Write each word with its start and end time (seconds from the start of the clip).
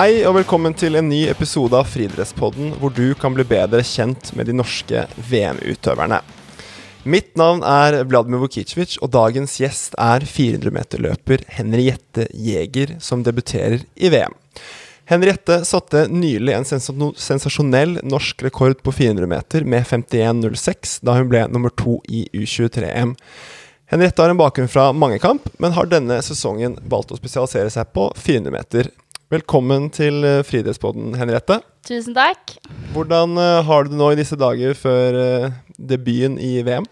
Hei 0.00 0.22
og 0.24 0.32
velkommen 0.32 0.72
til 0.72 0.94
en 0.96 1.10
ny 1.10 1.26
episode 1.28 1.76
av 1.76 1.84
Friidrettspodden, 1.92 2.70
hvor 2.80 2.88
du 2.96 3.10
kan 3.20 3.34
bli 3.36 3.44
bedre 3.44 3.82
kjent 3.84 4.30
med 4.32 4.46
de 4.48 4.54
norske 4.56 5.02
VM-utøverne. 5.28 6.22
Mitt 7.04 7.34
navn 7.36 7.60
er 7.68 7.98
Vladimir 8.08 8.40
Vukicevic, 8.40 8.94
og 9.04 9.10
dagens 9.12 9.58
gjest 9.60 9.98
er 10.00 10.24
400-meterløper 10.24 11.44
Henriette 11.52 12.24
Jæger, 12.32 12.94
som 13.04 13.26
debuterer 13.26 13.84
i 13.92 14.08
VM. 14.14 14.38
Henriette 15.12 15.58
satte 15.68 16.06
nylig 16.08 16.56
en 16.56 16.64
sensasjonell 16.70 17.98
norsk 18.00 18.46
rekord 18.48 18.80
på 18.80 18.96
400 19.02 19.28
meter 19.34 19.68
med 19.68 19.84
51,06 19.84 21.02
da 21.04 21.18
hun 21.18 21.28
ble 21.28 21.44
nummer 21.52 21.76
to 21.76 21.98
i 22.08 22.24
U23-EM. 22.32 23.12
Henriette 23.92 24.24
har 24.24 24.32
en 24.32 24.40
bakgrunn 24.40 24.72
fra 24.72 24.94
mangekamp, 24.96 25.52
men 25.60 25.76
har 25.76 25.92
denne 25.92 26.22
sesongen 26.24 26.80
valgt 26.88 27.12
å 27.12 27.20
spesialisere 27.20 27.68
seg 27.76 27.92
på 27.92 28.08
400 28.16 28.56
meter. 28.56 28.92
Velkommen 29.30 29.84
til 29.94 30.24
eh, 30.26 30.40
Friidrettspodden, 30.42 31.12
Henriette. 31.14 31.60
Tusen 31.86 32.16
takk. 32.16 32.56
Hvordan 32.90 33.38
uh, 33.38 33.60
har 33.62 33.84
du 33.86 33.92
det 33.92 33.98
nå 34.00 34.08
i 34.10 34.16
disse 34.18 34.34
dager 34.34 34.74
før 34.74 35.18
uh, 35.18 35.52
debuten 35.78 36.34
i 36.42 36.56
VM? 36.66 36.88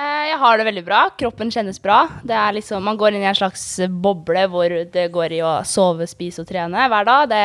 Jeg 0.00 0.38
har 0.40 0.56
det 0.56 0.64
veldig 0.64 0.82
bra. 0.86 1.00
Kroppen 1.20 1.50
kjennes 1.52 1.76
bra. 1.84 1.98
Det 2.24 2.38
liksom, 2.56 2.80
man 2.86 2.96
går 2.96 3.12
inn 3.12 3.26
i 3.26 3.28
en 3.28 3.36
slags 3.36 3.64
boble 3.92 4.46
hvor 4.48 4.72
det 4.88 5.04
går 5.12 5.34
i 5.36 5.42
å 5.44 5.50
sove, 5.68 6.06
spise 6.08 6.40
og 6.40 6.48
trene 6.48 6.86
hver 6.88 7.04
dag. 7.04 7.26
Det 7.28 7.42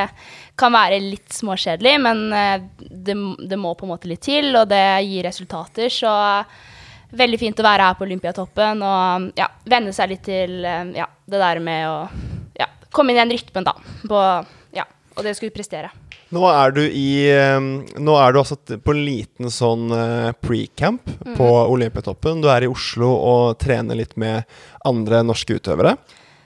kan 0.55 0.71
være 0.71 1.01
litt 1.03 1.35
småkjedelig, 1.35 1.95
men 2.05 2.21
det, 2.79 3.17
det, 3.49 3.59
må 3.59 3.73
på 3.75 3.89
en 3.89 3.91
måte 3.91 4.07
litt 4.07 4.23
til, 4.23 4.53
og 4.55 4.69
det 4.71 4.85
gir 5.09 5.27
resultater. 5.27 5.91
Så 5.91 6.13
veldig 7.17 7.41
fint 7.41 7.59
å 7.59 7.67
være 7.67 7.89
her 7.89 7.99
på 7.99 8.07
Olympiatoppen 8.07 8.85
og 8.85 9.27
ja, 9.41 9.49
venne 9.67 9.91
seg 9.97 10.13
litt 10.13 10.23
til 10.29 10.61
ja, 10.63 11.09
det 11.25 11.43
der 11.43 11.63
med 11.65 11.89
å 11.89 11.99
komme 12.95 13.13
inn 13.13 13.19
i 13.19 13.23
den 13.23 13.35
rytmen, 13.35 13.67
da. 13.67 13.75
På, 14.07 14.23
ja, 14.75 14.87
og 15.15 15.27
det 15.27 15.35
skulle 15.37 15.55
prestere. 15.55 15.91
Nå 16.33 16.41
er 16.49 16.73
du 16.73 16.81
i 16.81 17.29
Nå 18.01 18.15
er 18.17 18.33
du 18.33 18.39
altså 18.41 18.57
på 18.57 18.95
en 18.95 19.03
liten 19.05 19.51
sånn 19.53 19.91
uh, 19.93 20.33
pre-camp 20.41 21.05
mm. 21.13 21.35
på 21.37 21.49
Olympiatoppen. 21.69 22.41
Du 22.41 22.49
er 22.51 22.65
i 22.65 22.71
Oslo 22.71 23.11
og 23.13 23.59
trener 23.61 23.99
litt 23.99 24.15
med 24.19 24.47
andre 24.89 25.21
norske 25.27 25.59
utøvere. 25.59 25.93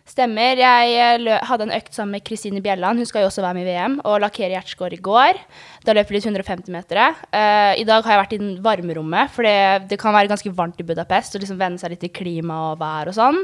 Stemmer. 0.10 0.58
Jeg 0.58 0.94
eh, 0.98 1.44
hadde 1.46 1.68
en 1.68 1.74
økt 1.76 1.94
sammen 1.94 2.18
med 2.18 2.24
Kristine 2.26 2.64
Bjelland, 2.66 2.98
hun 2.98 3.06
skal 3.06 3.22
jo 3.22 3.30
også 3.30 3.44
være 3.44 3.60
med 3.60 3.68
i 3.68 3.74
VM, 3.76 3.98
og 4.10 4.18
lakkere 4.24 4.56
Gjertsgaard 4.56 4.96
i 4.96 5.02
går. 5.06 5.38
Da 5.86 5.94
løp 5.94 6.10
vi 6.10 6.18
litt 6.18 6.26
150 6.26 6.74
meter. 6.74 7.02
Uh, 7.30 7.78
I 7.78 7.86
dag 7.86 8.02
har 8.08 8.16
jeg 8.16 8.22
vært 8.24 8.34
i 8.34 8.50
varmerommet, 8.66 9.30
for 9.36 9.46
det, 9.46 9.86
det, 9.92 10.00
kan 10.02 10.16
være 10.16 10.32
ganske 10.32 10.54
varmt 10.58 10.82
i 10.82 10.88
Budapest. 10.88 11.38
Og 11.38 11.46
liksom 11.46 11.62
venne 11.62 11.78
seg 11.82 11.94
litt 11.94 12.02
til 12.08 12.14
klima 12.16 12.58
og 12.72 12.82
vær 12.82 13.12
og 13.12 13.18
sånn. 13.20 13.40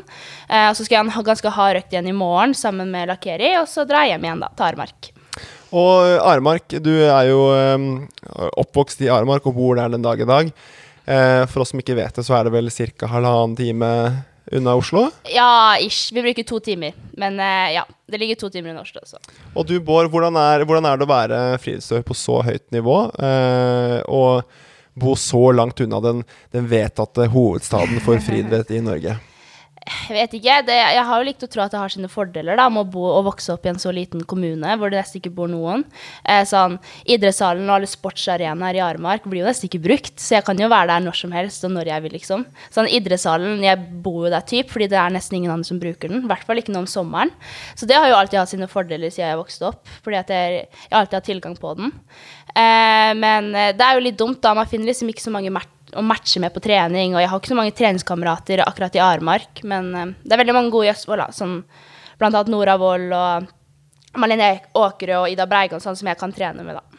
Uh, 0.50 0.72
så 0.74 0.82
skal 0.82 0.98
jeg 0.98 1.06
ha 1.06 1.22
en 1.22 1.30
ganske 1.30 1.56
hard 1.60 1.84
økt 1.84 1.94
igjen 1.94 2.10
i 2.10 2.18
morgen 2.18 2.58
sammen 2.58 2.90
med 2.94 3.14
Lakkeri, 3.14 3.54
og 3.62 3.70
så 3.70 3.86
drar 3.86 4.08
jeg 4.08 4.16
hjem 4.16 4.30
igjen 4.30 4.46
da, 4.48 4.54
til 4.58 4.70
Armark. 4.72 5.12
Og 5.76 6.20
Armark, 6.26 6.80
du 6.82 6.94
er 6.98 7.30
jo 7.30 7.50
um, 7.54 7.90
oppvokst 8.58 9.06
i 9.06 9.12
Armark 9.14 9.46
og 9.46 9.58
bor 9.60 9.78
der 9.78 9.94
den 9.94 10.06
dag 10.06 10.18
i 10.18 10.34
dag. 10.34 10.56
Uh, 11.06 11.44
for 11.46 11.62
oss 11.62 11.76
som 11.76 11.82
ikke 11.82 11.98
vet 12.00 12.18
det, 12.18 12.26
så 12.26 12.40
er 12.40 12.48
det 12.48 12.58
vel 12.58 12.74
ca. 12.74 13.12
halvannen 13.12 13.60
time 13.60 13.92
unna 14.52 14.76
Oslo? 14.76 15.08
Ja, 15.34 15.78
ish. 15.82 16.14
Vi 16.14 16.22
bruker 16.22 16.44
to 16.44 16.60
timer. 16.60 16.94
Men 17.18 17.40
uh, 17.40 17.74
ja, 17.74 17.86
det 18.08 18.22
ligger 18.22 18.36
to 18.36 18.50
timer 18.50 18.74
unna 18.74 18.84
Oslo. 18.86 19.02
Så. 19.06 19.22
Og 19.54 19.68
du, 19.68 19.80
Bård, 19.80 20.12
hvordan 20.14 20.38
er, 20.40 20.66
hvordan 20.68 20.90
er 20.90 21.00
det 21.00 21.08
å 21.08 21.12
være 21.14 21.42
friidrettsutøver 21.64 22.08
på 22.08 22.18
så 22.20 22.42
høyt 22.46 22.66
nivå? 22.76 22.98
Uh, 23.20 24.00
og 24.06 24.44
bo 24.96 25.16
så 25.20 25.50
langt 25.52 25.82
unna 25.84 26.00
den, 26.04 26.24
den 26.56 26.68
vedtatte 26.72 27.28
hovedstaden 27.32 28.00
for 28.06 28.22
friidrett 28.24 28.72
i 28.72 28.84
Norge? 28.84 29.18
Jeg 29.86 30.16
vet 30.16 30.32
ikke. 30.40 30.54
Det, 30.66 30.76
jeg 30.76 31.06
har 31.06 31.20
jo 31.22 31.26
likt 31.28 31.44
å 31.46 31.50
tro 31.52 31.62
at 31.62 31.74
det 31.74 31.78
har 31.78 31.92
sine 31.94 32.10
fordeler 32.10 32.58
da, 32.58 32.66
med 32.74 32.88
å 32.88 32.90
bo 32.96 33.04
og 33.06 33.28
vokse 33.28 33.54
opp 33.54 33.68
i 33.68 33.70
en 33.70 33.82
så 33.82 33.92
liten 33.94 34.24
kommune 34.26 34.78
hvor 34.82 34.90
det 34.90 34.98
nesten 34.98 35.20
ikke 35.20 35.34
bor 35.38 35.50
noen. 35.52 35.84
Eh, 36.26 36.42
sånn, 36.50 36.80
Idrettshallen 37.06 37.70
og 37.70 37.76
alle 37.78 37.90
sportsarenaer 37.90 38.80
i 38.80 38.82
Armark 38.82 39.28
blir 39.30 39.44
jo 39.44 39.50
nesten 39.50 39.70
ikke 39.70 39.84
brukt, 39.86 40.16
så 40.22 40.40
jeg 40.40 40.48
kan 40.48 40.58
jo 40.62 40.72
være 40.74 40.90
der 40.90 41.06
når 41.06 41.20
som 41.20 41.36
helst 41.38 41.68
og 41.68 41.76
når 41.76 41.92
jeg 41.92 42.06
vil, 42.06 42.16
liksom. 42.18 42.48
Sånn, 42.74 42.90
Idrettshallen, 42.98 43.62
jeg 43.66 44.02
bor 44.06 44.26
jo 44.26 44.34
der 44.34 44.48
typ, 44.50 44.74
fordi 44.74 44.90
det 44.90 44.98
er 45.02 45.14
nesten 45.14 45.38
ingen 45.38 45.54
andre 45.54 45.70
som 45.70 45.82
bruker 45.82 46.10
den. 46.10 46.26
I 46.26 46.34
hvert 46.34 46.50
fall 46.50 46.64
ikke 46.64 46.74
nå 46.74 46.82
om 46.82 46.90
sommeren. 46.90 47.36
Så 47.78 47.86
det 47.90 48.00
har 48.00 48.10
jo 48.10 48.18
alltid 48.18 48.42
hatt 48.42 48.56
sine 48.56 48.70
fordeler 48.72 49.14
siden 49.14 49.36
jeg 49.36 49.42
vokste 49.44 49.70
opp, 49.70 49.94
fordi 50.06 50.22
at 50.24 50.34
jeg, 50.34 50.66
jeg 50.88 50.98
alltid 50.98 51.20
har 51.20 51.30
tilgang 51.30 51.62
på 51.62 51.78
den. 51.78 51.94
Eh, 52.56 53.14
men 53.22 53.54
eh, 53.54 53.74
det 53.78 53.86
er 53.86 54.00
jo 54.00 54.06
litt 54.08 54.18
dumt, 54.18 54.42
da. 54.42 54.58
Man 54.58 54.70
finner 54.72 54.90
liksom 54.90 55.14
ikke 55.14 55.28
så 55.28 55.34
mange 55.34 55.54
å 55.96 56.04
matche 56.06 56.42
med 56.44 56.54
på 56.54 56.64
trening. 56.64 57.16
Og 57.16 57.24
jeg 57.24 57.32
har 57.32 57.42
ikke 57.42 57.54
så 57.54 57.58
mange 57.58 57.76
treningskamerater 57.76 58.64
akkurat 58.66 58.96
i 58.98 59.04
Armark, 59.04 59.64
men 59.64 59.92
uh, 59.96 60.08
det 60.24 60.36
er 60.36 60.44
veldig 60.44 60.58
mange 60.58 60.74
gode 60.74 60.90
i 60.90 60.94
Østfold, 60.94 61.24
da, 61.24 61.30
som 61.36 61.62
blant 62.20 62.36
annet 62.36 62.52
Nora 62.54 62.78
Wold 62.80 63.16
og 63.16 64.20
Malene 64.20 64.52
Åkerø 64.76 65.24
og 65.24 65.32
Ida 65.32 65.48
Breigan, 65.50 65.84
sånn 65.84 65.98
som 66.00 66.08
jeg 66.08 66.20
kan 66.20 66.34
trene 66.36 66.64
med, 66.64 66.78
da. 66.80 66.96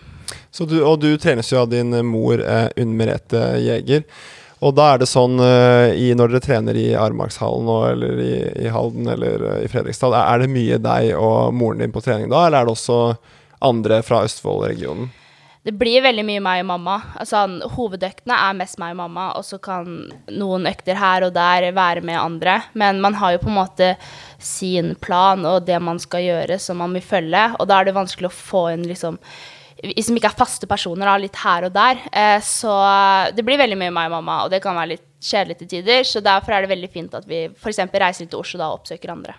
Du, 0.56 0.78
og 0.82 0.98
du 1.02 1.10
trenes 1.20 1.50
jo 1.52 1.60
av 1.62 1.70
din 1.70 1.92
mor 2.08 2.40
eh, 2.40 2.68
Unn 2.80 2.96
Merete 2.96 3.58
Jæger. 3.60 4.06
Og 4.64 4.72
da 4.72 4.86
er 4.94 5.02
det 5.02 5.08
sånn 5.10 5.36
uh, 5.36 5.92
i, 5.92 6.08
når 6.16 6.32
dere 6.32 6.44
trener 6.46 6.78
i 6.80 6.86
Armarkshallen 6.96 7.68
eller 7.92 8.22
i, 8.24 8.36
i 8.64 8.72
Halden 8.72 9.10
eller 9.12 9.44
uh, 9.44 9.58
i 9.60 9.68
Fredrikstad, 9.68 10.16
er 10.16 10.42
det 10.42 10.48
mye 10.52 10.78
deg 10.80 11.12
og 11.20 11.52
moren 11.54 11.84
din 11.84 11.92
på 11.92 12.00
trening 12.04 12.32
da, 12.32 12.46
eller 12.46 12.62
er 12.62 12.68
det 12.68 12.72
også 12.72 13.00
andre 13.66 14.00
fra 14.06 14.22
Østfold-regionen? 14.24 15.10
Det 15.66 15.72
blir 15.75 16.04
veldig 16.04 16.22
mye 16.22 16.43
meg 16.44 16.60
og 16.62 16.69
mamma. 16.69 16.94
Altså, 17.19 17.41
hovedøktene 17.75 18.37
er 18.38 18.54
mest 18.54 18.78
meg 18.78 18.93
og 18.94 19.00
mamma, 19.00 19.25
og 19.34 19.43
så 19.49 19.59
kan 19.59 19.97
noen 20.31 20.69
økter 20.71 20.94
her 21.00 21.27
og 21.27 21.32
der 21.34 21.66
være 21.75 22.04
med 22.06 22.21
andre. 22.21 22.60
Men 22.78 23.00
man 23.03 23.19
har 23.19 23.34
jo 23.34 23.41
på 23.43 23.50
en 23.50 23.59
måte 23.59 23.88
sin 24.38 24.94
plan 25.03 25.43
og 25.43 25.66
det 25.66 25.81
man 25.82 25.99
skal 25.99 26.22
gjøre, 26.22 26.60
som 26.62 26.78
man 26.84 26.94
vil 26.94 27.03
følge. 27.03 27.49
Og 27.59 27.66
da 27.66 27.81
er 27.81 27.88
det 27.88 27.97
vanskelig 27.97 28.31
å 28.31 28.37
få 28.37 28.62
inn 28.76 28.87
liksom 28.87 29.19
de 29.76 29.93
ikke 29.93 30.31
er 30.31 30.38
faste 30.38 30.65
personer, 30.71 31.05
da, 31.05 31.19
litt 31.21 31.37
her 31.37 31.66
og 31.66 31.75
der. 31.75 31.99
Eh, 32.09 32.38
så 32.41 32.72
det 33.37 33.44
blir 33.44 33.60
veldig 33.60 33.76
mye 33.76 33.93
meg 33.93 34.09
og 34.09 34.15
mamma, 34.15 34.38
og 34.47 34.55
det 34.55 34.62
kan 34.65 34.78
være 34.78 34.94
litt 34.94 35.05
kjedelig 35.21 35.59
til 35.60 35.72
tider. 35.75 36.06
Så 36.09 36.22
derfor 36.25 36.55
er 36.55 36.65
det 36.65 36.72
veldig 36.72 36.93
fint 36.94 37.19
at 37.19 37.26
vi 37.28 37.43
f.eks. 37.50 37.82
reiser 37.91 38.25
litt 38.25 38.32
til 38.32 38.41
Oslo 38.41 38.62
da, 38.62 38.71
og 38.71 38.81
oppsøker 38.81 39.12
andre. 39.12 39.37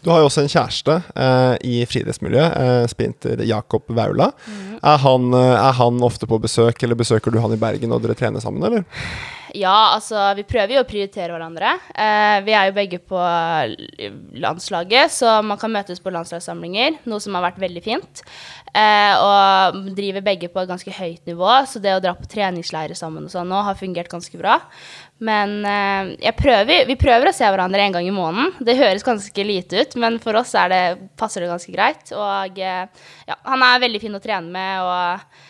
Du 0.00 0.10
har 0.10 0.22
jo 0.22 0.28
også 0.30 0.44
en 0.44 0.52
kjæreste 0.52 0.96
eh, 1.12 1.56
i 1.68 1.80
friidrettsmiljøet, 1.88 2.54
eh, 2.56 2.84
sprinter 2.88 3.42
Jakob 3.44 3.90
Vaula. 3.92 4.30
Mm. 4.46 4.78
Er, 4.78 5.02
han, 5.02 5.28
eh, 5.36 5.56
er, 5.56 5.74
han, 5.76 6.00
ofte 6.06 6.28
på 6.30 6.40
besøk, 6.40 6.80
eller 6.82 6.96
besøker 6.96 7.34
du 7.34 7.40
han 7.42 7.52
i 7.52 7.60
Bergen 7.60 7.92
og 7.92 8.00
dere 8.04 8.16
trener 8.16 8.40
sammen, 8.40 8.64
eller? 8.64 8.86
Ja, 9.56 9.96
altså 9.96 10.28
vi 10.38 10.44
prøver 10.46 10.76
jo 10.76 10.84
å 10.84 10.88
prioritere 10.88 11.34
hverandre. 11.34 11.74
Eh, 11.90 12.38
vi 12.46 12.54
er 12.54 12.68
jo 12.68 12.76
begge 12.76 13.00
på 13.02 13.20
landslaget, 14.40 15.12
så 15.12 15.40
man 15.44 15.58
kan 15.60 15.72
møtes 15.74 16.02
på 16.02 16.12
landslagssamlinger, 16.14 17.00
noe 17.10 17.22
som 17.22 17.36
har 17.36 17.48
vært 17.48 17.60
veldig 17.62 17.84
fint. 17.84 18.24
Eh, 18.70 19.14
og 19.18 19.94
driver 19.96 20.22
begge 20.22 20.50
på 20.52 20.62
et 20.62 20.70
ganske 20.70 20.94
høyt 20.94 21.26
nivå, 21.26 21.50
så 21.66 21.82
det 21.82 21.96
å 21.96 22.02
dra 22.02 22.14
på 22.14 22.28
treningsleirer 22.30 22.98
sammen 22.98 23.26
og 23.26 23.32
sånn 23.32 23.50
nå 23.50 23.64
har 23.66 23.78
fungert 23.78 24.12
ganske 24.12 24.38
bra. 24.38 24.60
Men 25.20 25.58
eh, 25.68 26.30
prøver, 26.38 26.86
vi 26.88 26.96
prøver 27.00 27.28
å 27.28 27.34
se 27.36 27.48
hverandre 27.48 27.82
en 27.82 27.98
gang 27.98 28.06
i 28.06 28.14
måneden. 28.14 28.54
Det 28.64 28.78
høres 28.78 29.04
ganske 29.04 29.44
lite 29.44 29.82
ut, 29.82 29.89
men 29.98 30.18
for 30.22 30.38
oss 30.38 30.52
det, 30.70 30.82
passer 31.18 31.44
det 31.44 31.50
ganske 31.50 31.72
greit. 31.74 32.12
Og 32.14 32.58
eh, 32.60 33.06
ja, 33.28 33.36
han 33.46 33.64
er 33.66 33.84
veldig 33.86 34.00
fin 34.02 34.18
å 34.18 34.22
trene 34.22 34.52
med. 34.52 34.84
og 34.84 35.46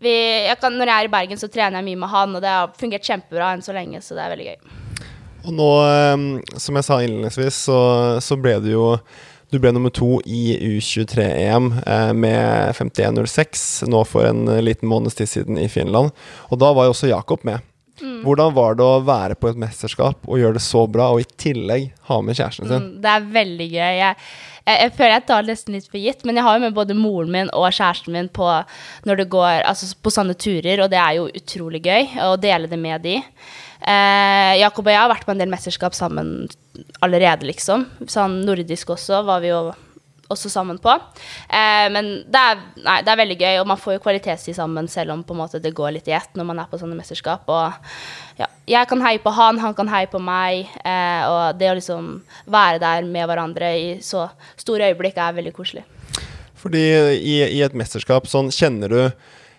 vi, 0.00 0.14
kan, 0.60 0.72
når 0.72 0.88
jeg 0.88 0.96
er 0.96 1.08
i 1.08 1.12
Bergen, 1.12 1.40
så 1.40 1.50
trener 1.52 1.80
jeg 1.80 1.90
mye 1.90 2.00
med 2.00 2.08
han, 2.08 2.36
og 2.36 2.40
det 2.44 2.52
har 2.54 2.70
fungert 2.80 3.04
kjempebra 3.04 3.50
enn 3.52 3.64
så 3.64 3.74
lenge, 3.76 4.00
så 4.00 4.16
det 4.16 4.24
er 4.24 4.32
veldig 4.32 4.46
gøy. 4.46 4.76
Og 5.40 5.56
nå, 5.56 5.72
eh, 5.88 6.56
som 6.60 6.78
jeg 6.78 6.88
sa 6.88 7.00
innledningsvis, 7.04 7.64
så, 7.68 7.80
så 8.24 8.40
ble 8.40 8.56
det 8.64 8.72
jo 8.74 8.94
du 9.50 9.58
ble 9.58 9.72
nummer 9.74 9.90
to 9.90 10.20
i 10.30 10.54
U23-EM 10.78 11.72
eh, 11.82 12.12
med 12.14 12.76
51,06 12.78 13.64
nå 13.90 14.04
for 14.06 14.28
en 14.28 14.44
liten 14.62 14.86
måneds 14.88 15.18
tid 15.18 15.28
siden 15.28 15.58
i 15.58 15.66
Finland. 15.68 16.14
Og 16.54 16.60
da 16.62 16.70
var 16.76 16.86
jo 16.86 16.94
også 16.94 17.10
Jakob 17.10 17.42
med. 17.44 17.58
Mm. 18.00 18.20
Hvordan 18.24 18.54
var 18.56 18.78
det 18.78 18.84
å 18.86 19.00
være 19.04 19.36
på 19.38 19.50
et 19.50 19.58
mesterskap 19.60 20.24
og 20.26 20.40
gjøre 20.40 20.56
det 20.56 20.64
så 20.64 20.86
bra, 20.90 21.10
og 21.14 21.22
i 21.22 21.28
tillegg 21.40 21.90
ha 22.08 22.20
med 22.24 22.38
kjæresten 22.38 22.68
sin? 22.70 22.86
Mm, 22.86 22.94
det 23.04 23.12
er 23.12 23.26
veldig 23.36 23.68
gøy. 23.70 23.92
Jeg, 24.00 24.16
jeg, 24.60 24.76
jeg, 24.76 24.92
føler 24.96 25.14
jeg 25.14 25.26
tar 25.28 25.44
det 25.44 25.54
nesten 25.54 25.76
litt 25.76 25.88
for 25.90 26.00
gitt, 26.00 26.24
men 26.28 26.40
jeg 26.40 26.46
har 26.46 26.58
jo 26.58 26.64
med 26.64 26.78
både 26.78 26.96
moren 26.98 27.34
min 27.34 27.52
og 27.56 27.68
kjæresten 27.68 28.16
min 28.16 28.30
på, 28.40 28.48
når 29.08 29.22
det 29.22 29.28
går, 29.34 29.64
altså 29.68 29.90
på 30.00 30.14
sånne 30.14 30.36
turer, 30.40 30.84
og 30.84 30.92
det 30.92 31.00
er 31.02 31.18
jo 31.18 31.28
utrolig 31.42 31.82
gøy 31.86 32.16
å 32.26 32.32
dele 32.40 32.70
det 32.70 32.80
med 32.80 33.04
de. 33.04 33.18
Eh, 33.80 34.54
Jakob 34.60 34.88
og 34.88 34.92
jeg 34.92 35.00
har 35.00 35.12
vært 35.12 35.28
på 35.28 35.32
en 35.34 35.40
del 35.40 35.52
mesterskap 35.52 35.96
sammen 35.96 36.50
allerede, 37.04 37.48
liksom. 37.48 37.86
Sånn 38.08 38.42
nordisk 38.46 38.92
også 38.96 39.22
var 39.28 39.44
vi 39.44 39.52
jo 39.52 39.70
også 40.30 40.50
sammen 40.52 40.78
på. 40.82 40.92
Eh, 41.48 41.86
men 41.92 42.10
det 42.30 42.40
er, 42.40 42.62
nei, 42.84 42.96
det 43.04 43.12
er, 43.12 43.20
veldig 43.20 43.38
gøy, 43.40 43.58
og 43.60 43.68
man 43.72 43.80
får 43.80 43.96
jo 43.96 44.02
kvalitetstid 44.04 44.56
sammen 44.56 44.88
selv 44.90 45.14
om 45.14 45.24
måte 45.36 45.60
det 45.62 45.74
går 45.76 45.94
litt 45.96 46.08
i 46.10 46.16
ett 46.16 46.38
når 46.38 46.48
man 46.52 46.62
er 46.62 46.70
på 46.70 46.80
sånne 46.80 46.98
mesterskap. 46.98 47.48
Og 47.50 48.40
ja, 48.40 48.48
jeg 48.70 48.90
kan 48.90 49.02
heie 49.04 49.22
på 49.22 49.32
han, 49.34 49.60
han 49.62 49.76
kan 49.76 49.90
heie 49.90 50.10
på 50.10 50.22
meg. 50.22 50.70
Eh, 50.84 51.22
og 51.26 51.58
det 51.58 51.72
å 51.72 51.76
liksom 51.78 52.12
være 52.50 52.82
der 52.82 53.08
med 53.08 53.28
hverandre 53.30 53.74
i 53.78 53.90
så 54.04 54.28
store 54.60 54.92
øyeblikk 54.92 55.18
er 55.18 55.36
veldig 55.36 55.54
koselig. 55.56 55.84
Fordi 56.60 56.86
i, 57.16 57.36
i 57.56 57.62
et 57.64 57.76
mesterskap, 57.76 58.28
sånn 58.28 58.52
kjenner 58.52 58.92
du 58.92 59.02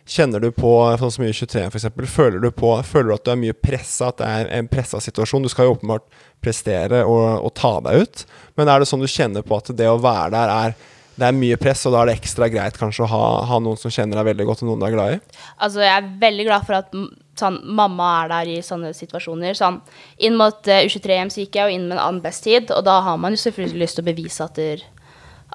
Kjenner 0.10 0.42
du 0.42 0.50
på 0.56 0.72
sånn 1.00 1.14
som 1.14 1.26
i 1.26 1.34
23 1.34 1.68
f.eks., 1.70 1.90
føler 2.10 2.40
du 2.42 2.50
på 2.56 2.74
Føler 2.88 3.12
du 3.12 3.16
at 3.16 3.26
du 3.28 3.34
er 3.34 3.42
mye 3.42 3.58
pressa, 3.58 4.10
at 4.10 4.22
det 4.22 4.30
er 4.30 4.54
en 4.58 4.70
pressa 4.72 5.02
situasjon? 5.04 5.46
Du 5.46 5.52
skal 5.52 5.70
jo 5.70 5.76
åpenbart 5.76 6.08
prestere 6.42 7.04
og, 7.06 7.44
og, 7.46 7.52
ta 7.58 7.76
deg 7.86 8.02
ut, 8.06 8.24
men 8.58 8.72
er 8.72 8.82
det 8.82 8.90
sånn 8.90 9.04
du 9.04 9.10
kjenner 9.12 9.46
på 9.46 9.60
at 9.60 9.70
det 9.78 9.90
å 9.90 10.00
være 10.02 10.34
der 10.34 10.56
er 10.56 10.80
det 11.22 11.28
er 11.28 11.36
mye 11.38 11.58
press, 11.60 11.84
og 11.86 11.94
da 11.94 12.02
er 12.02 12.10
det 12.10 12.14
ekstra 12.18 12.48
greit 12.50 12.78
kanskje 12.80 13.04
å 13.06 13.10
ha, 13.12 13.26
ha 13.46 13.58
noen 13.62 13.78
som 13.78 13.92
kjenner 13.94 14.18
deg 14.18 14.30
veldig 14.32 14.46
godt, 14.48 14.64
og 14.64 14.72
noen 14.72 14.82
du 14.82 14.86
er 14.88 14.94
glad 14.96 15.16
i? 15.18 15.18
Altså, 15.62 15.84
jeg 15.84 15.92
er 15.92 16.08
veldig 16.24 16.46
glad 16.48 16.66
for 16.66 16.78
at 16.80 16.96
sånn, 17.42 17.60
mamma 17.78 18.08
er 18.22 18.32
der 18.32 18.52
i 18.54 18.56
sånne 18.66 18.94
situasjoner. 18.96 19.58
Sånn, 19.58 19.82
inn 20.24 20.40
mot 20.40 20.72
uh, 20.72 20.80
U23-EM 20.88 21.30
så 21.34 21.44
gikk 21.44 21.60
jeg 21.60 21.68
jo 21.68 21.78
inn 21.78 21.86
med 21.90 21.98
en 21.98 22.04
annen 22.08 22.24
best 22.24 22.48
tid, 22.48 22.72
og 22.74 22.88
da 22.88 22.98
har 23.06 23.20
man 23.22 23.36
jo 23.36 23.44
selvfølgelig 23.44 23.84
lyst 23.84 24.00
til 24.00 24.06
å 24.06 24.10
bevise 24.10 24.48
at, 24.48 24.58
der, 24.58 24.86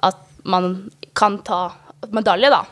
at 0.07 0.23
man 0.47 0.71
kan 1.17 1.41
ta 1.47 1.61
medalje, 2.15 2.53
da. 2.53 2.63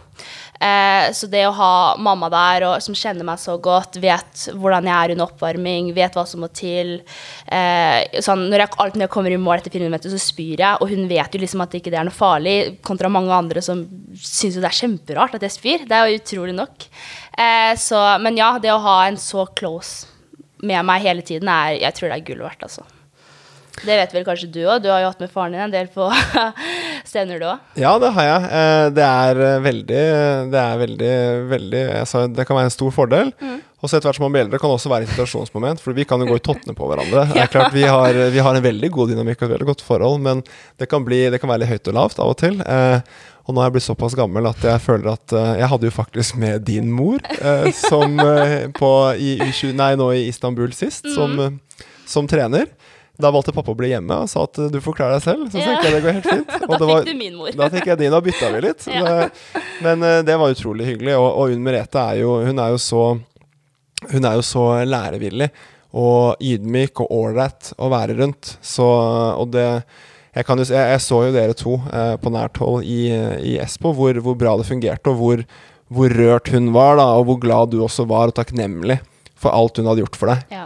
Eh, 0.56 1.12
så 1.12 1.28
det 1.28 1.42
å 1.48 1.54
ha 1.56 1.72
mamma 2.00 2.30
der 2.32 2.66
og, 2.70 2.76
som 2.84 2.96
kjenner 2.96 3.28
meg 3.28 3.42
så 3.42 3.58
godt, 3.62 4.00
vet 4.02 4.46
hvordan 4.56 4.88
jeg 4.88 4.96
er 4.96 5.14
under 5.16 5.28
oppvarming, 5.28 5.92
vet 5.96 6.16
hva 6.16 6.24
som 6.30 6.46
må 6.46 6.50
til 6.56 6.96
eh, 7.52 8.22
sånn, 8.24 8.48
når 8.52 8.64
jeg, 8.64 8.74
alt, 8.86 8.96
når 8.96 9.08
jeg 9.08 9.14
kommer 9.18 9.36
i 9.36 9.42
mål 9.42 9.60
etter 9.60 9.76
400 9.76 9.96
meter, 9.98 10.16
så 10.16 10.22
spyr 10.22 10.64
jeg, 10.64 10.80
og 10.80 10.92
hun 10.94 11.10
vet 11.12 11.36
jo 11.36 11.44
liksom 11.44 11.66
at 11.66 11.76
ikke 11.76 11.94
er 11.94 12.08
noe 12.08 12.16
farlig, 12.16 12.58
kontra 12.86 13.12
mange 13.12 13.36
andre 13.36 13.64
som 13.66 13.84
syns 14.16 14.60
det 14.60 14.70
er 14.70 14.80
kjemperart 14.80 15.36
at 15.38 15.48
jeg 15.48 15.58
spyr. 15.58 15.88
Det 15.90 15.98
er 15.98 16.10
jo 16.10 16.20
utrolig 16.22 16.56
nok. 16.56 16.90
Eh, 17.36 17.74
så, 17.82 18.02
men 18.24 18.40
ja, 18.40 18.54
det 18.62 18.72
å 18.74 18.84
ha 18.86 19.00
en 19.10 19.20
så 19.20 19.48
close 19.58 20.14
med 20.66 20.88
meg 20.88 21.04
hele 21.04 21.26
tiden, 21.26 21.52
er, 21.52 21.82
jeg 21.84 21.98
tror 21.98 22.10
det 22.10 22.22
er 22.22 22.30
gull 22.30 22.46
verdt, 22.48 22.64
altså. 22.70 22.88
Det 23.84 23.98
vet 24.00 24.14
vel 24.16 24.24
kanskje 24.28 24.48
du 24.54 24.62
òg. 24.64 24.80
Du 24.86 24.90
har 24.92 25.02
jo 25.04 25.10
hatt 25.12 25.22
med 25.22 25.32
faren 25.34 25.56
din 25.56 25.66
en 25.66 25.74
del 25.74 25.90
på 25.92 26.08
scener, 27.10 27.42
du 27.42 27.48
òg. 27.50 27.64
Ja, 27.82 27.92
det 28.02 28.14
har 28.16 28.30
jeg. 28.30 28.50
Eh, 28.60 28.88
Det 28.96 29.06
er 29.06 29.42
eh, 29.50 29.62
veldig 29.66 30.04
Det 30.54 30.62
er 30.62 30.82
veldig, 30.86 31.14
veldig 31.52 31.84
altså, 32.00 32.26
Det 32.32 32.48
kan 32.48 32.60
være 32.60 32.72
en 32.72 32.78
stor 32.78 32.96
fordel. 32.96 33.34
Og 33.84 33.92
så 33.92 33.98
etter 33.98 34.08
hvert 34.10 34.18
som 34.18 34.26
man 34.26 34.34
blir 34.34 34.46
eldre, 34.46 34.58
kan 34.62 34.72
det 34.72 34.80
også 34.80 34.90
være 34.90 35.12
situasjonsmoment. 35.12 35.84
For 35.84 35.94
vi 35.98 36.08
kan 36.08 36.24
jo 36.24 36.30
gå 36.32 36.40
i 36.40 36.46
tottene 36.48 36.74
på 36.78 36.88
hverandre. 36.90 37.28
Det 37.36 37.44
er 37.44 37.52
klart 37.52 37.76
Vi 37.76 37.84
har, 37.86 38.18
vi 38.34 38.44
har 38.48 38.58
en 38.58 38.66
veldig 38.66 38.90
god 38.96 39.12
dynamikk 39.14 39.44
og 39.44 39.50
et 39.50 39.56
veldig 39.58 39.72
godt 39.74 39.86
forhold, 39.86 40.22
men 40.26 40.42
det 40.80 40.90
kan, 40.90 41.06
bli, 41.06 41.26
det 41.34 41.42
kan 41.44 41.52
være 41.52 41.66
litt 41.66 41.74
høyt 41.76 41.92
og 41.92 41.98
lavt 42.00 42.22
av 42.24 42.32
og 42.34 42.40
til. 42.42 42.62
Eh, 42.64 43.00
og 43.46 43.54
nå 43.54 43.62
er 43.62 43.68
jeg 43.68 43.76
blitt 43.76 43.86
såpass 43.86 44.16
gammel 44.18 44.48
at 44.50 44.64
jeg 44.66 44.82
føler 44.82 45.12
at 45.12 45.34
uh, 45.38 45.52
Jeg 45.60 45.70
hadde 45.70 45.86
jo 45.86 45.94
faktisk 45.94 46.38
med 46.42 46.64
din 46.66 46.88
mor 46.90 47.22
uh, 47.38 47.68
som 47.78 48.18
uh, 48.18 48.66
på 48.74 48.90
i 49.22 49.36
U20, 49.44 49.76
nei, 49.78 49.92
nå 50.00 50.08
i 50.18 50.24
Istanbul 50.32 50.74
sist, 50.74 51.06
som, 51.14 51.38
eh, 51.40 51.84
som 52.10 52.26
trener. 52.30 52.66
Da 53.20 53.30
valgte 53.32 53.54
pappa 53.56 53.72
å 53.72 53.78
bli 53.80 53.90
hjemme 53.94 54.18
og 54.26 54.28
sa 54.30 54.44
at 54.44 54.58
eh, 54.60 54.68
du 54.74 54.80
får 54.84 54.96
klare 54.98 55.16
deg 55.20 55.24
selv. 55.24 55.46
Så 55.54 55.60
Ja. 55.62 55.66
tenkte 55.72 55.86
jeg 55.88 55.94
det 55.96 56.02
går 56.04 56.16
helt 56.18 56.30
fint. 56.30 56.50
Og 56.70 56.74
Da 56.74 56.78
det 56.82 56.88
var- 56.90 57.04
fikk 57.06 57.12
du 57.14 57.20
min 57.20 57.36
mor. 57.40 57.52
da 57.56 57.70
fikk 57.70 57.86
jeg 57.92 57.98
din, 58.02 58.14
og 58.18 58.24
bytta 58.26 58.50
vi 58.56 58.62
litt. 58.68 58.88
Ja. 58.96 59.30
Men 59.86 60.04
eh, 60.04 60.22
det 60.28 60.36
var 60.42 60.52
utrolig 60.56 60.86
hyggelig. 60.90 61.16
Og, 61.20 61.30
og 61.40 61.54
Unn 61.56 61.64
Merete 61.64 62.02
er 62.02 62.20
jo 62.24 62.36
Hun 62.46 62.60
er 62.60 62.74
jo 62.76 62.82
så 62.82 63.04
Hun 64.12 64.26
er 64.28 64.36
jo 64.36 64.44
så 64.46 64.66
lærevillig 64.86 65.50
og 65.96 66.36
ydmyk 66.44 67.00
og 67.06 67.12
ålreit 67.16 67.70
å 67.80 67.88
være 67.90 68.18
rundt. 68.20 68.58
Så 68.62 68.84
Og 69.40 69.48
det 69.56 69.64
jeg, 70.36 70.44
kan 70.44 70.60
jo, 70.60 70.66
jeg, 70.68 70.76
jeg 70.92 71.00
så 71.00 71.22
jo 71.24 71.32
dere 71.32 71.54
to 71.56 71.78
eh, 71.96 72.18
på 72.20 72.28
nært 72.36 72.58
hold 72.60 72.84
i, 72.84 73.08
i 73.40 73.54
Espo, 73.64 73.94
hvor, 73.96 74.12
hvor 74.20 74.36
bra 74.36 74.58
det 74.60 74.66
fungerte, 74.68 75.08
og 75.14 75.16
hvor, 75.22 75.44
hvor 75.88 76.12
rørt 76.12 76.52
hun 76.52 76.74
var, 76.76 76.98
da, 77.00 77.06
og 77.16 77.30
hvor 77.30 77.40
glad 77.40 77.72
du 77.72 77.78
også 77.86 78.04
var, 78.12 78.28
og 78.28 78.36
takknemlig 78.36 78.98
for 79.40 79.56
alt 79.56 79.80
hun 79.80 79.88
hadde 79.88 80.04
gjort 80.04 80.20
for 80.20 80.34
deg. 80.34 80.44
Ja. 80.52 80.66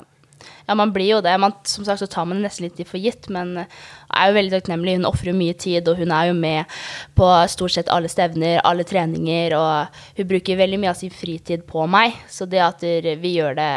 Ja, 0.69 0.75
man 0.77 0.92
blir 0.94 1.07
jo 1.16 1.21
det. 1.25 1.33
Man, 1.42 1.56
som 1.66 1.86
sagt 1.86 2.04
så 2.04 2.07
tar 2.07 2.27
man 2.30 2.38
det 2.38 2.45
nesten 2.45 2.68
litt 2.68 2.81
for 2.86 3.01
gitt, 3.01 3.25
men 3.33 3.56
jeg 3.57 4.13
er 4.13 4.30
jo 4.30 4.36
veldig 4.38 4.54
takknemlig. 4.54 4.95
Hun 5.00 5.07
ofrer 5.10 5.31
jo 5.31 5.39
mye 5.39 5.56
tid, 5.57 5.89
og 5.89 5.98
hun 5.98 6.13
er 6.13 6.30
jo 6.30 6.36
med 6.38 6.77
på 7.18 7.30
stort 7.50 7.74
sett 7.74 7.89
alle 7.89 8.12
stevner, 8.12 8.62
alle 8.69 8.86
treninger, 8.86 9.56
og 9.57 10.01
hun 10.19 10.30
bruker 10.30 10.60
veldig 10.62 10.81
mye 10.83 10.94
av 10.94 11.00
sin 11.01 11.13
fritid 11.13 11.66
på 11.69 11.88
meg. 11.89 12.21
Så 12.30 12.45
det 12.50 12.62
at 12.62 12.86
vi 12.86 13.33
gjør 13.39 13.57
det, 13.57 13.71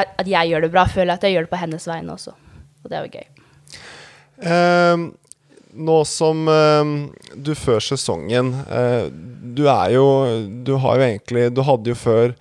at 0.00 0.32
jeg 0.32 0.52
gjør 0.52 0.64
det 0.64 0.72
bra, 0.72 0.88
føler 0.88 1.12
jeg 1.12 1.20
at 1.20 1.28
jeg 1.28 1.36
gjør 1.36 1.48
det 1.48 1.52
på 1.52 1.62
hennes 1.66 1.88
vegne 1.92 2.16
også. 2.16 2.36
Og 2.80 2.88
det 2.88 2.98
er 2.98 3.06
jo 3.06 3.20
gøy. 3.20 3.32
Um 4.40 5.10
nå 5.70 6.00
som 6.08 6.48
ehm, 6.50 6.94
du 7.38 7.52
før 7.54 7.78
sesongen 7.84 8.48
eh, 8.66 9.04
Du 9.54 9.68
er 9.70 9.92
jo 9.94 10.06
Du 10.66 10.72
har 10.82 10.98
jo 10.98 11.04
egentlig 11.06 11.44
Du 11.54 11.62
hadde 11.62 11.92
jo 11.92 11.98
før 11.98 12.34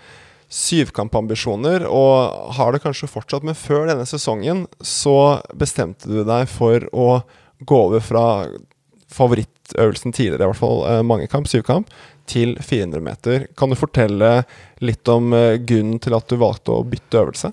syvkampambisjoner, 0.49 1.85
og 1.85 2.55
har 2.57 2.73
det 2.73 2.81
kanskje 2.83 3.09
fortsatt, 3.11 3.45
men 3.45 3.57
før 3.57 3.85
denne 3.89 4.07
sesongen 4.09 4.65
så 4.81 5.39
bestemte 5.53 6.09
du 6.09 6.23
deg 6.25 6.49
for 6.49 6.87
å 6.89 7.21
gå 7.59 7.81
over 7.89 8.01
fra 8.03 8.25
favorittøvelsen 9.13 10.13
tidligere, 10.13 10.45
i 10.45 10.51
hvert 10.51 10.61
fall 10.61 10.81
mange 10.85 11.07
mangekamp, 11.11 11.49
syvkamp, 11.49 11.89
til 12.29 12.55
400 12.61 13.01
meter. 13.03 13.47
Kan 13.57 13.73
du 13.73 13.77
fortelle 13.79 14.43
litt 14.85 15.09
om 15.09 15.33
eh, 15.33 15.57
grunnen 15.57 15.99
til 16.01 16.15
at 16.17 16.29
du 16.29 16.37
valgte 16.41 16.75
å 16.75 16.85
bytte 16.85 17.23
øvelse? 17.23 17.51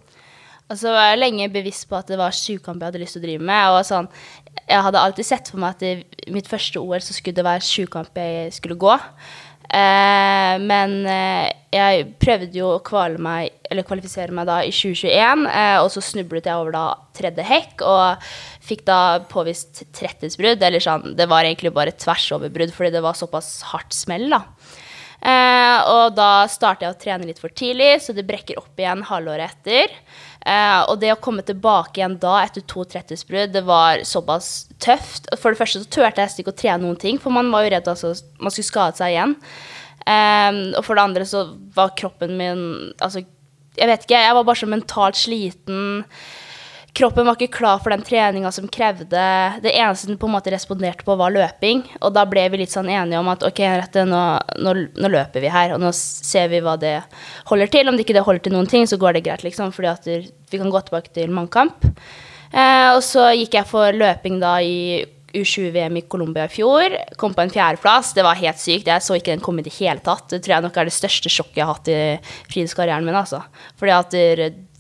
Altså, 0.67 0.91
jeg 0.91 0.97
var 0.99 1.21
lenge 1.21 1.47
bevisst 1.55 1.87
på 1.89 1.95
at 1.99 2.09
det 2.11 2.19
var 2.19 2.35
sjukamp 2.35 2.81
jeg 2.83 2.91
hadde 2.91 3.01
lyst 3.01 3.17
til 3.17 3.23
å 3.23 3.27
drive 3.29 3.47
med. 3.47 3.77
Og 3.77 3.87
sånn, 3.87 4.09
jeg 4.67 4.83
hadde 4.83 5.03
alltid 5.03 5.29
sett 5.29 5.51
for 5.53 5.63
meg 5.63 5.77
at 5.77 5.85
i 5.87 6.33
mitt 6.35 6.51
første 6.51 6.83
OL 6.83 7.03
så 7.05 7.15
skulle 7.15 7.39
det 7.39 7.47
være 7.47 7.65
sjukamp 7.65 8.19
jeg 8.19 8.55
skulle 8.57 8.79
gå. 8.83 8.97
Eh, 9.67 10.55
men 10.63 11.01
eh, 11.11 11.49
jeg 11.75 12.07
prøvde 12.23 12.55
jo 12.55 12.71
å 12.77 13.03
meg, 13.23 13.57
kvalifisere 13.87 14.35
meg 14.35 14.47
da 14.49 14.61
i 14.63 14.71
2021, 14.71 15.47
eh, 15.51 15.77
og 15.83 15.91
så 15.93 16.03
snublet 16.05 16.47
jeg 16.47 16.61
over 16.61 16.77
da 16.77 16.87
tredje 17.17 17.47
hekk 17.47 17.83
og 17.87 18.29
fikk 18.67 18.87
da 18.87 19.01
påvist 19.31 19.85
tretthetsbrudd. 19.97 20.63
Eller 20.63 20.83
sånn, 20.83 21.15
det 21.19 21.29
var 21.31 21.47
egentlig 21.47 21.75
bare 21.77 21.97
tversoverbrudd 21.97 22.75
fordi 22.77 22.95
det 22.97 23.05
var 23.05 23.19
såpass 23.19 23.59
hardt 23.73 23.97
smell, 23.97 24.29
da. 24.33 24.45
Eh, 25.27 25.79
og 25.91 26.15
da 26.15 26.47
starter 26.51 26.87
jeg 26.87 26.95
å 26.95 27.01
trene 27.01 27.29
litt 27.29 27.43
for 27.43 27.55
tidlig, 27.57 27.97
så 28.05 28.15
det 28.15 28.27
brekker 28.29 28.61
opp 28.61 28.79
igjen 28.79 29.05
halvåret 29.09 29.57
etter. 29.57 29.95
Eh, 30.47 30.81
og 30.87 31.01
det 31.03 31.11
å 31.11 31.19
komme 31.19 31.43
tilbake 31.47 31.99
igjen 31.99 32.19
da 32.23 32.37
etter 32.45 32.63
to 32.71 32.85
tretthetsbrudd, 32.87 33.51
det 33.57 33.65
var 33.67 34.05
såpass 34.07 34.69
tøft. 34.83 35.27
For 35.41 35.51
det 35.51 35.59
første 35.59 35.83
så 35.83 35.91
turte 35.91 36.23
jeg 36.23 36.45
ikke 36.45 36.55
å 36.55 36.61
trene 36.61 36.85
noen 36.85 37.01
ting, 37.03 37.19
for 37.23 37.35
man 37.35 37.51
var 37.51 37.67
jo 37.67 37.73
redd 37.75 37.91
altså, 37.91 38.13
man 38.39 38.55
skulle 38.55 38.71
skade 38.71 39.01
seg 39.01 39.17
igjen. 39.17 39.35
Eh, 40.07 40.61
og 40.79 40.83
for 40.87 40.95
det 40.95 41.07
andre 41.09 41.27
så 41.27 41.49
var 41.75 41.97
kroppen 41.99 42.37
min 42.39 42.61
Altså, 43.03 43.25
jeg 43.77 43.91
vet 43.91 44.05
ikke, 44.07 44.21
jeg 44.23 44.37
var 44.39 44.47
bare 44.47 44.61
så 44.63 44.69
mentalt 44.71 45.19
sliten. 45.19 46.05
Kroppen 46.97 47.27
var 47.29 47.37
ikke 47.37 47.59
klar 47.59 47.81
for 47.83 47.93
den 47.93 48.05
treninga 48.07 48.49
som 48.55 48.69
krevde 48.73 49.25
Det 49.61 49.73
eneste 49.73 50.09
den 50.09 50.17
på 50.21 50.29
en 50.31 50.33
måte 50.33 50.53
responderte 50.55 51.05
på, 51.05 51.17
var 51.21 51.35
løping. 51.35 51.83
Og 52.01 52.15
da 52.17 52.25
ble 52.29 52.47
vi 52.53 52.63
litt 52.63 52.73
sånn 52.73 52.89
enige 52.89 53.21
om 53.21 53.29
at 53.33 53.45
ok, 53.45 53.61
Henriette, 53.67 54.07
nå, 54.09 54.23
nå, 54.65 54.73
nå 54.97 55.11
løper 55.13 55.45
vi 55.45 55.53
her, 55.53 55.75
og 55.77 55.83
nå 55.83 55.93
ser 55.97 56.49
vi 56.53 56.63
hva 56.65 56.79
det 56.81 56.95
holder 57.51 57.73
til. 57.73 57.91
Om 57.91 57.99
det 57.99 58.07
ikke 58.07 58.17
det 58.17 58.25
holder 58.25 58.47
til 58.47 58.57
noen 58.57 58.71
ting, 58.71 58.89
så 58.89 58.97
går 59.01 59.19
det 59.19 59.27
greit, 59.27 59.45
liksom, 59.45 59.75
fordi 59.77 60.23
vi 60.49 60.63
kan 60.63 60.73
gå 60.73 60.83
tilbake 60.87 61.13
til 61.17 61.35
mannkamp. 61.37 61.85
Eh, 62.57 62.89
og 62.95 63.03
så 63.05 63.29
gikk 63.37 63.59
jeg 63.59 63.69
for 63.69 63.93
løping 63.93 64.41
da 64.41 64.57
i 64.65 65.05
U20-VM 65.37 65.99
i 66.01 66.05
Colombia 66.09 66.47
i 66.47 66.53
fjor. 66.53 66.95
Kom 67.21 67.35
på 67.37 67.45
en 67.45 67.53
fjerdeplass. 67.53 68.15
Det 68.17 68.25
var 68.25 68.39
helt 68.41 68.61
sykt. 68.61 68.89
Jeg 68.89 69.05
så 69.05 69.19
ikke 69.19 69.35
den 69.35 69.45
komme 69.45 69.61
i 69.61 69.67
det 69.67 69.75
hele 69.77 70.01
tatt. 70.05 70.31
Det 70.33 70.41
tror 70.45 70.57
jeg 70.57 70.65
nok 70.65 70.79
er 70.81 70.89
det 70.89 70.97
største 70.97 71.33
sjokket 71.33 71.61
jeg 71.61 71.67
har 71.67 71.77
hatt 71.77 71.91
i 71.93 71.99
friidrettskarrieren 72.49 73.05
min. 73.05 73.19
altså. 73.19 73.43
Fordi 73.77 73.95
at 73.97 74.17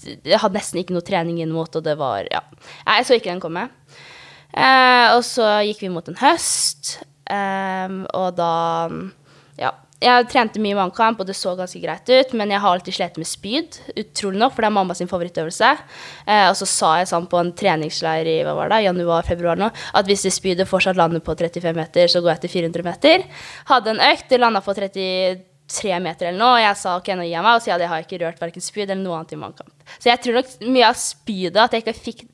jeg 0.05 0.41
hadde 0.43 0.59
nesten 0.59 0.81
ikke 0.83 0.97
noe 0.97 1.07
trening 1.07 1.41
inn 1.43 1.55
mot, 1.55 1.71
og 1.77 1.85
det 1.85 1.97
var 1.99 2.27
Ja. 2.31 2.43
Jeg 2.87 3.07
så 3.07 3.17
ikke 3.19 3.33
den 3.33 3.41
komme. 3.41 3.69
Eh, 4.57 5.09
og 5.17 5.23
så 5.27 5.61
gikk 5.67 5.81
vi 5.85 5.93
mot 5.93 6.07
en 6.09 6.17
høst, 6.21 6.99
eh, 7.29 7.89
og 8.15 8.37
da 8.37 8.89
Ja. 9.59 9.73
Jeg 9.99 10.29
trente 10.29 10.61
mye 10.61 10.77
vannkamp, 10.77 11.21
og 11.21 11.27
det 11.27 11.35
så 11.35 11.57
ganske 11.57 11.81
greit 11.81 12.05
ut, 12.05 12.35
men 12.35 12.51
jeg 12.51 12.61
har 12.61 12.75
alltid 12.77 12.93
slitt 12.93 13.17
med 13.17 13.27
spyd, 13.27 13.79
utrolig 13.97 14.37
nok, 14.37 14.53
for 14.53 14.61
det 14.61 14.69
er 14.69 14.75
mamma 14.77 14.95
sin 14.95 15.09
favorittøvelse. 15.09 15.71
Eh, 16.29 16.49
og 16.51 16.55
så 16.55 16.67
sa 16.67 16.99
jeg 16.99 17.09
sånn 17.09 17.27
på 17.27 17.41
en 17.41 17.53
treningsleir 17.57 18.27
i 18.29 18.45
hva 18.45 18.55
var 18.55 18.69
det, 18.69 18.85
januar-februar 18.85 19.57
nå, 19.57 19.71
at 19.95 20.05
hvis 20.05 20.23
det 20.29 20.35
spydet 20.37 20.69
fortsatt 20.69 20.97
lander 21.01 21.21
på 21.21 21.35
35 21.35 21.75
meter, 21.75 22.13
så 22.13 22.21
går 22.21 22.35
jeg 22.35 22.41
til 22.45 22.51
400 22.51 22.85
meter. 22.85 23.25
Hadde 23.73 23.89
en 23.95 24.05
økt, 24.13 24.29
det 24.29 24.39
landa 24.39 24.61
på 24.61 24.75
33 25.67 26.01
meter 26.03 26.31
eller 26.31 26.39
noe, 26.41 26.57
og 26.59 26.63
jeg 26.63 26.79
sa 26.81 26.97
ok, 26.99 27.13
nå 27.19 27.27
gir 27.27 27.35
jeg 27.35 27.47
meg, 27.47 27.57
og 27.57 27.63
så 27.63 27.73
hadde 27.73 27.87
jeg 27.87 27.93
har 27.93 28.05
ikke 28.05 28.21
rørt 28.23 28.43
hverken 28.43 28.65
spyd 28.65 28.87
eller 28.87 29.03
noe 29.03 29.19
annet 29.19 29.35
i 29.35 29.41
mannkamp. 29.41 29.73
Så 29.99 30.11
jeg 30.11 30.23
tror 30.23 30.39
nok 30.39 30.53
mye 30.67 30.91
av 30.91 31.01
spydet, 31.01 31.63
at 31.63 31.75
jeg 31.75 31.85
ikke 31.85 31.97
fikk 31.99 32.27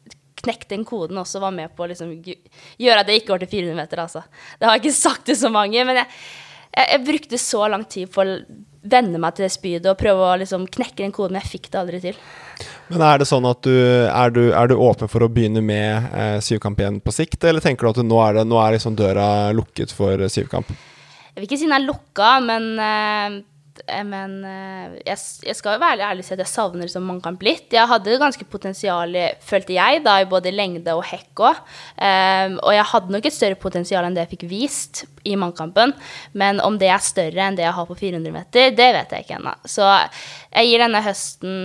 knekt 0.42 0.72
den 0.72 0.84
koden 0.84 1.20
også 1.22 1.40
var 1.42 1.54
med 1.54 1.70
på 1.76 1.84
å 1.84 1.88
liksom 1.92 2.16
gjøre 2.18 2.98
at 3.02 3.10
jeg 3.10 3.22
ikke 3.22 3.30
går 3.32 3.44
til 3.44 3.52
400 3.54 3.78
meter, 3.78 4.02
altså. 4.02 4.24
Det 4.58 4.68
har 4.68 4.76
jeg 4.76 4.84
ikke 4.84 5.00
sagt 5.06 5.26
til 5.28 5.38
så 5.38 5.52
mange, 5.54 5.86
men 5.88 6.02
jeg, 6.02 6.20
jeg, 6.74 6.90
jeg 6.94 7.06
brukte 7.08 7.40
så 7.40 7.64
lang 7.72 7.86
tid 7.88 8.12
på 8.12 8.24
å 8.24 8.36
venne 8.82 9.18
meg 9.22 9.36
til 9.36 9.46
det 9.46 9.52
spydet 9.54 9.90
og 9.92 9.98
prøve 10.00 10.26
å 10.26 10.38
liksom 10.40 10.66
knekke 10.66 11.04
den 11.04 11.14
koden, 11.14 11.38
jeg 11.38 11.52
fikk 11.54 11.68
det 11.70 11.78
aldri 11.78 12.00
til. 12.02 12.16
Men 12.90 13.04
er 13.06 13.20
det 13.22 13.28
sånn 13.30 13.46
at 13.48 13.62
du 13.64 13.72
er, 13.72 14.32
du 14.34 14.42
er 14.50 14.70
du 14.70 14.74
åpen 14.74 15.10
for 15.10 15.24
å 15.24 15.30
begynne 15.30 15.62
med 15.64 16.10
eh, 16.12 16.38
syvkamp 16.42 16.82
igjen 16.82 16.98
på 17.02 17.14
sikt, 17.14 17.44
eller 17.46 17.62
tenker 17.62 17.86
du 17.86 17.92
at 17.92 18.02
nå 18.06 18.18
er, 18.26 18.40
det, 18.40 18.48
nå 18.50 18.58
er 18.60 18.76
liksom 18.76 18.98
døra 18.98 19.26
lukket 19.54 19.94
for 19.94 20.26
syvkamp? 20.28 20.74
Jeg 21.32 21.40
vil 21.40 21.48
ikke 21.48 21.62
si 21.62 21.68
den 21.68 21.78
er 21.78 21.86
lukka, 21.86 22.30
men, 22.44 22.66
eh, 22.76 24.02
men 24.04 24.34
eh, 24.44 24.96
jeg, 25.06 25.20
jeg 25.48 25.56
skal 25.56 25.78
jo 25.78 25.80
være 25.80 26.04
ærlig 26.10 26.26
og 26.26 26.28
si 26.28 26.34
at 26.34 26.42
jeg 26.44 26.50
savner 26.50 26.84
liksom 26.84 27.06
mannkamp 27.08 27.40
litt. 27.46 27.70
Jeg 27.72 27.88
hadde 27.88 28.18
ganske 28.20 28.44
potensial, 28.52 29.16
følte 29.40 29.72
jeg, 29.78 30.02
da, 30.04 30.18
i 30.20 30.28
både 30.28 30.52
lengde 30.52 30.92
og 30.92 31.06
hekk 31.08 31.44
òg. 31.48 31.62
og 32.60 32.74
jeg 32.76 32.90
hadde 32.90 33.16
nok 33.16 33.28
et 33.30 33.36
større 33.38 33.58
potensial 33.62 34.04
enn 34.04 34.18
det 34.18 34.26
jeg 34.26 34.32
fikk 34.34 34.44
vist 34.50 35.02
i 35.24 35.38
mannkampen. 35.40 35.94
Men 36.36 36.60
om 36.60 36.76
det 36.80 36.90
er 36.92 37.00
større 37.00 37.46
enn 37.46 37.56
det 37.56 37.64
jeg 37.64 37.76
har 37.78 37.88
på 37.88 37.96
400 37.96 38.34
meter, 38.34 38.76
det 38.76 38.90
vet 38.98 39.16
jeg 39.16 39.24
ikke 39.24 39.38
ennå. 39.38 39.56
Så 39.64 39.88
jeg 39.88 40.68
gir 40.68 40.84
denne 40.84 41.02
høsten 41.04 41.56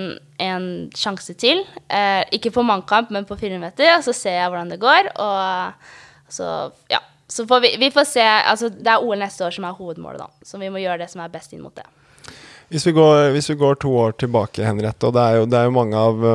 en 0.47 0.71
sjanse 0.95 1.35
til. 1.39 1.63
Uh, 1.91 2.23
ikke 2.31 2.53
på 2.55 2.63
mannkamp, 2.63 3.11
men 3.11 3.27
på 3.27 3.35
400 3.35 3.63
meter, 3.67 3.93
og 3.97 4.07
så 4.07 4.15
ser 4.15 4.39
jeg 4.39 4.49
hvordan 4.53 4.71
det 4.71 4.81
går. 4.81 5.11
Og 5.19 6.33
så, 6.39 6.55
ja. 6.93 7.03
Så 7.27 7.47
får 7.47 7.59
vi, 7.59 7.75
vi 7.79 7.91
får 7.91 8.05
se. 8.07 8.23
Altså, 8.23 8.69
det 8.69 8.91
er 8.91 9.03
OL 9.03 9.19
neste 9.19 9.45
år 9.47 9.55
som 9.55 9.67
er 9.67 9.75
hovedmålet, 9.75 10.23
da. 10.23 10.47
Så 10.47 10.59
vi 10.61 10.69
må 10.71 10.79
gjøre 10.79 11.01
det 11.03 11.09
som 11.11 11.23
er 11.23 11.31
best 11.33 11.53
inn 11.53 11.63
mot 11.65 11.75
det. 11.75 11.85
Hvis 12.67 12.83
vi, 12.87 12.91
går, 12.91 13.29
hvis 13.31 13.49
vi 13.49 13.55
går 13.59 13.77
to 13.79 13.93
år 13.95 14.15
tilbake, 14.19 14.63
Henriette, 14.67 15.07
og 15.07 15.15
det 15.15 15.23
er 15.23 15.37
jo, 15.39 15.45
det 15.47 15.59
er 15.59 15.67
jo 15.69 15.75
mange, 15.75 15.99
av, 15.99 16.25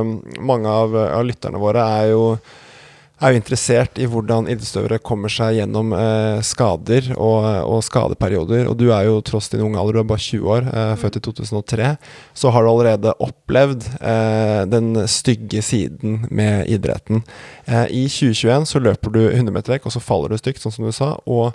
mange 0.40 0.68
av, 0.68 0.94
av 1.04 1.26
lytterne 1.28 1.60
våre 1.60 1.84
er 2.00 2.12
jo 2.14 2.22
er 3.22 3.32
jo 3.32 3.40
interessert 3.40 3.98
i 4.02 4.06
hvordan 4.10 4.48
idrettsutøvere 4.50 4.98
kommer 5.04 5.32
seg 5.32 5.56
gjennom 5.58 5.92
eh, 5.96 6.40
skader 6.46 7.12
og, 7.14 7.44
og, 7.68 7.80
skadeperioder. 7.86 8.66
Og 8.70 8.76
du 8.80 8.88
er 8.90 9.06
jo 9.08 9.20
tross 9.26 9.50
din 9.52 9.62
unge 9.64 9.80
alder, 9.80 9.98
du 9.98 10.02
er 10.02 10.08
bare 10.10 10.24
20 10.24 10.54
år, 10.56 10.70
eh, 10.72 10.94
født 11.00 11.18
i 11.20 11.24
2003, 11.28 11.90
så 12.42 12.52
har 12.54 12.64
du 12.64 12.70
allerede 12.72 13.14
opplevd 13.22 13.86
eh, 14.00 14.62
den 14.72 15.04
stygge 15.10 15.62
siden 15.64 16.24
med 16.30 16.70
idretten. 16.72 17.22
Eh, 17.66 17.86
I 18.02 18.06
2021 18.10 18.68
så 18.72 18.82
løper 18.82 19.14
du 19.14 19.22
100 19.28 19.54
meter 19.54 19.76
vekk, 19.76 19.88
og 19.88 19.96
så 19.96 20.02
faller 20.02 20.32
du 20.32 20.40
stygt, 20.40 20.62
sånn 20.64 20.74
som 20.74 20.88
du 20.88 20.92
sa. 20.96 21.14
og 21.26 21.52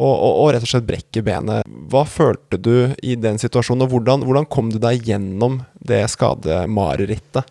og, 0.00 0.14
og, 0.14 0.30
og, 0.30 0.46
rett 0.54 0.64
og 0.64 0.70
slett 0.70 0.86
brekker 0.88 1.24
benet. 1.26 1.66
Hva 1.92 2.06
følte 2.08 2.56
du 2.56 2.94
i 3.04 3.18
den 3.20 3.36
situasjonen, 3.42 3.84
og 3.84 3.92
hvordan, 3.92 4.22
hvordan 4.24 4.46
kom 4.48 4.70
du 4.72 4.78
deg 4.80 5.04
gjennom 5.04 5.58
det 5.76 6.00
skademarerittet? 6.14 7.50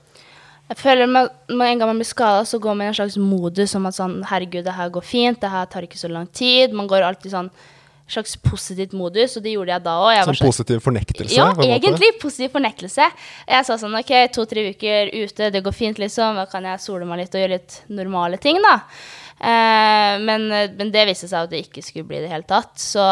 Jeg 0.70 0.78
føler 0.78 1.10
med, 1.10 1.34
med 1.50 1.72
En 1.72 1.82
gang 1.82 1.90
man 1.90 1.98
blir 1.98 2.08
skada, 2.08 2.46
så 2.46 2.60
går 2.62 2.78
man 2.78 2.88
i 2.88 2.92
en 2.92 3.00
slags 3.00 3.18
modus 3.18 3.74
om 3.78 3.90
at 3.90 3.98
sånn 3.98 4.20
Herregud, 4.30 4.64
det 4.68 4.78
her 4.78 4.94
går 4.94 5.06
fint, 5.06 5.42
det 5.42 5.50
her 5.50 5.68
tar 5.72 5.88
ikke 5.88 6.00
så 6.00 6.12
lang 6.12 6.30
tid. 6.30 6.76
Man 6.78 6.90
går 6.90 7.06
alltid 7.08 7.34
sånn 7.34 7.52
slags 8.10 8.36
positivt 8.42 8.94
modus, 8.98 9.36
og 9.38 9.46
det 9.46 9.54
gjorde 9.54 9.74
jeg 9.76 9.86
da 9.86 9.96
òg. 10.02 10.20
Sånn 10.26 10.38
slags, 10.40 10.56
positiv 10.56 10.82
fornektelse? 10.82 11.38
Ja, 11.38 11.50
egentlig 11.62 12.12
positiv 12.22 12.54
fornektelse. 12.56 13.06
Jeg 13.46 13.68
sa 13.68 13.78
sånn 13.82 13.98
OK, 14.00 14.14
to-tre 14.34 14.66
uker 14.74 15.12
ute, 15.14 15.50
det 15.54 15.62
går 15.66 15.76
fint, 15.78 16.02
liksom. 16.02 16.40
Da 16.42 16.48
kan 16.50 16.66
jeg 16.66 16.82
sole 16.82 17.06
meg 17.10 17.24
litt 17.24 17.38
og 17.38 17.44
gjøre 17.44 17.60
litt 17.60 17.82
normale 17.94 18.40
ting, 18.42 18.58
da. 18.66 18.76
Eh, 19.40 20.16
men, 20.26 20.48
men, 20.50 20.94
det 20.94 21.06
viste 21.12 21.30
seg 21.30 21.46
at 21.46 21.54
det 21.54 21.62
ikke 21.68 21.86
skulle 21.86 22.10
bli 22.10 22.18
det 22.18 22.26
i 22.26 22.28
det 22.28 22.34
hele 22.34 22.50
tatt. 22.50 22.74
Så 22.82 23.04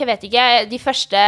jeg 0.00 0.08
vet 0.10 0.26
ikke. 0.26 0.48
De 0.70 0.82
første 0.82 1.22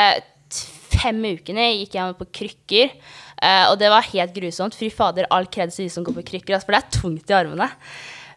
fem 0.96 1.22
ukene 1.36 1.70
gikk 1.76 1.96
jeg 1.98 2.10
med 2.10 2.18
på 2.18 2.28
krykker. 2.40 2.98
Uh, 3.36 3.70
og 3.70 3.78
det 3.80 3.90
var 3.92 4.06
helt 4.12 4.36
grusomt. 4.36 4.76
Fy 4.78 4.90
fader, 4.92 5.28
all 5.30 5.48
kreds 5.52 5.76
til 5.76 5.88
de 5.88 5.92
som 5.92 6.06
går 6.06 6.16
på 6.18 6.26
krykker, 6.32 6.56
altså, 6.56 6.68
for 6.68 6.76
det 6.76 6.82
er 6.82 7.00
tungt 7.00 7.32
i 7.32 7.36
armene. 7.36 7.68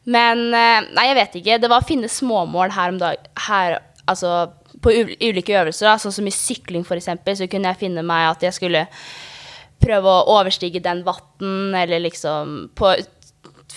Men 0.09 0.47
uh, 0.51 0.89
nei, 0.95 1.05
jeg 1.09 1.19
vet 1.19 1.37
ikke. 1.39 1.59
Det 1.63 1.71
var 1.71 1.83
å 1.83 1.87
finne 1.87 2.11
småmål 2.11 2.75
her 2.75 2.93
om 2.93 2.99
dag, 3.01 3.29
her, 3.47 3.79
altså, 4.09 4.33
på 4.83 4.93
ulike 5.23 5.55
øvelser. 5.61 5.87
Da. 5.87 5.97
Sånn 6.01 6.15
som 6.15 6.27
i 6.29 6.35
sykling, 6.35 6.85
f.eks., 6.87 7.11
så 7.41 7.49
kunne 7.51 7.71
jeg 7.71 7.83
finne 7.85 8.05
meg 8.05 8.31
at 8.33 8.47
jeg 8.49 8.57
skulle 8.57 8.85
prøve 9.79 10.11
å 10.11 10.35
overstige 10.35 10.81
den 10.83 11.05
vatten, 11.05 11.75
eller 11.77 12.03
liksom 12.03 12.69
på 12.75 12.91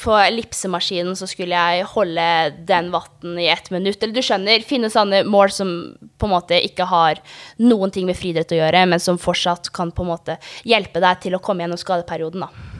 på 0.01 0.15
ellipsemaskinen 0.17 1.17
så 1.19 1.29
skulle 1.31 1.59
jeg 1.59 1.87
holde 1.93 2.27
den 2.69 2.91
vatten 2.95 3.39
i 3.39 3.49
ett 3.53 3.71
minutt. 3.71 4.03
Eller 4.03 4.17
du 4.17 4.25
skjønner, 4.25 4.65
finne 4.67 4.91
sånne 4.93 5.23
mål 5.29 5.53
som 5.55 5.73
på 6.19 6.29
en 6.29 6.35
måte 6.35 6.59
ikke 6.65 6.87
har 6.91 7.21
noen 7.63 7.93
ting 7.95 8.09
med 8.09 8.19
friidrett 8.19 8.55
å 8.55 8.61
gjøre, 8.63 8.87
men 8.89 9.03
som 9.03 9.21
fortsatt 9.21 9.71
kan 9.75 9.93
på 9.95 10.07
en 10.07 10.13
måte 10.15 10.39
hjelpe 10.69 11.03
deg 11.03 11.21
til 11.27 11.37
å 11.37 11.43
komme 11.45 11.67
gjennom 11.67 11.81
skadeperioden, 11.81 12.47
da. 12.47 12.71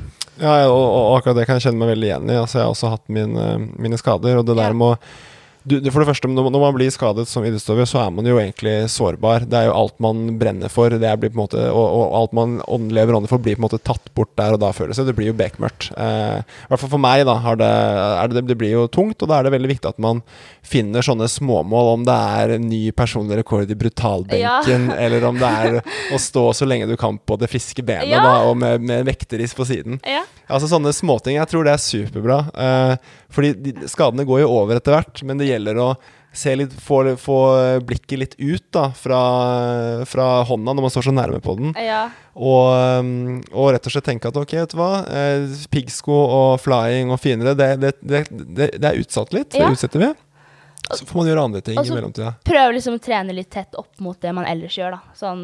Ja, 0.41 0.55
og, 0.71 0.81
og 0.81 1.19
akkurat 1.19 1.37
det 1.39 1.45
kan 1.47 1.59
jeg 1.59 1.69
kjenne 1.69 1.83
meg 1.83 1.93
veldig 1.93 2.09
igjen 2.09 2.33
i. 2.33 2.39
Altså, 2.41 2.59
jeg 2.59 2.67
har 2.67 2.73
også 2.73 2.95
hatt 2.95 3.05
mine, 3.13 3.49
mine 3.77 4.01
skader, 4.01 4.41
og 4.41 4.49
det 4.49 4.57
der 4.59 4.75
med 4.75 4.95
å 4.95 4.99
du, 5.65 5.77
for 5.93 6.03
det 6.03 6.09
første, 6.09 6.29
når 6.31 6.51
man 6.51 6.75
blir 6.75 6.91
skadet 6.91 7.25
som 7.31 7.45
idrettsutøver, 7.47 7.87
så 7.87 8.01
er 8.03 8.11
man 8.15 8.27
jo 8.27 8.39
egentlig 8.41 8.75
sårbar. 8.91 9.47
Det 9.47 9.59
er 9.59 9.69
jo 9.69 9.77
alt 9.77 9.95
man 10.03 10.25
brenner 10.41 10.73
for, 10.73 10.95
måte, 11.39 11.63
og, 11.71 11.85
og, 11.87 12.15
alt 12.19 12.35
man 12.37 12.57
lever 12.91 13.15
ånden 13.15 13.31
for, 13.31 13.43
blir 13.43 13.59
på 13.59 13.63
en 13.63 13.67
måte 13.69 13.81
tatt 13.83 14.11
bort 14.17 14.33
der 14.39 14.57
og 14.57 14.63
da, 14.63 14.73
føles 14.75 14.99
det. 14.99 15.07
Det 15.11 15.17
blir 15.19 15.31
jo 15.31 15.37
bekmørkt. 15.39 15.91
Eh, 15.95 16.41
I 16.43 16.73
hvert 16.73 16.83
fall 16.83 16.93
for 16.97 17.03
meg, 17.03 17.25
da. 17.29 17.37
Det, 17.59 17.71
det, 18.35 18.45
det, 18.51 18.59
blir 18.59 18.75
jo 18.75 18.89
tungt, 18.91 19.23
og 19.23 19.31
da 19.31 19.39
er 19.39 19.47
det 19.47 19.55
veldig 19.55 19.73
viktig 19.75 19.93
at 19.93 20.03
man 20.03 20.25
finner 20.67 21.07
sånne 21.07 21.31
småmål, 21.31 21.93
om 21.97 22.07
det 22.09 22.19
er 22.43 22.57
en 22.57 22.69
ny 22.71 22.83
personlig 22.97 23.39
rekord 23.43 23.71
i 23.71 23.79
brutalbenken, 23.79 24.91
ja. 24.91 24.99
eller 24.99 25.29
om 25.31 25.39
det 25.39 25.55
er 25.65 25.81
å 26.15 26.21
stå 26.21 26.49
så 26.59 26.69
lenge 26.69 26.91
du 26.91 26.97
kan 26.99 27.19
på 27.23 27.39
det 27.39 27.51
friske 27.53 27.87
benet, 27.87 28.11
ja. 28.11 28.23
da, 28.25 28.37
og 28.51 28.59
med, 28.59 28.83
med 28.83 29.07
vekteris 29.07 29.55
på 29.55 29.67
siden. 29.69 30.03
Ja. 30.09 30.25
Altså 30.53 30.69
sånne 30.69 30.93
småting. 30.95 31.39
Jeg 31.39 31.49
tror 31.49 31.65
det 31.65 31.77
er 31.77 31.83
superbra. 31.83 32.39
Eh, 32.53 33.13
fordi 33.33 33.55
de, 33.59 33.77
skadene 33.91 34.27
går 34.29 34.45
jo 34.45 34.51
over 34.53 34.79
etter 34.79 34.97
hvert, 34.97 35.23
men 35.27 35.41
det 35.41 35.51
gjelder 35.51 35.81
å 35.81 35.93
se 36.33 36.55
litt, 36.57 36.73
få, 36.81 37.03
få 37.21 37.39
blikket 37.85 38.19
litt 38.19 38.35
ut 38.39 38.65
da, 38.73 38.87
fra, 38.97 39.21
fra, 40.09 40.29
hånda 40.49 40.73
når 40.73 40.87
man 40.87 40.93
står 40.95 41.07
så 41.11 41.15
nærme 41.15 41.43
på 41.45 41.57
den. 41.59 41.75
Ja. 41.77 42.07
Og, 42.33 42.73
um, 43.05 43.41
og, 43.53 43.73
rett 43.75 43.89
og 43.89 43.93
slett 43.93 44.09
tenke 44.09 44.33
at 44.33 44.39
ok, 44.41 44.57
vet 44.63 44.73
du 44.73 44.79
hva, 44.81 44.93
eh, 45.13 45.45
piggsko 45.73 46.17
og 46.25 46.63
flying 46.65 47.13
og 47.13 47.21
finere, 47.21 47.53
det, 47.59 47.75
det, 47.83 47.95
det, 48.01 48.71
det 48.79 48.89
er 48.89 49.01
utsatt 49.03 49.37
litt. 49.37 49.53
Ja. 49.53 49.69
Det 49.69 49.77
utsetter 49.77 50.07
vi. 50.07 50.13
Så 50.99 51.07
får 51.09 51.19
man 51.19 51.31
gjøre 51.31 51.45
andre 51.49 51.63
ting 51.65 51.79
i 51.81 51.95
mellomtida. 51.95 52.35
Prøve 52.47 52.77
liksom 52.77 52.99
å 52.99 53.03
trene 53.03 53.35
litt 53.37 53.51
tett 53.53 53.77
opp 53.81 54.01
mot 54.05 54.19
det 54.21 54.33
man 54.37 54.47
ellers 54.49 54.77
gjør. 54.79 54.97
da. 54.97 55.17
Sånn 55.19 55.43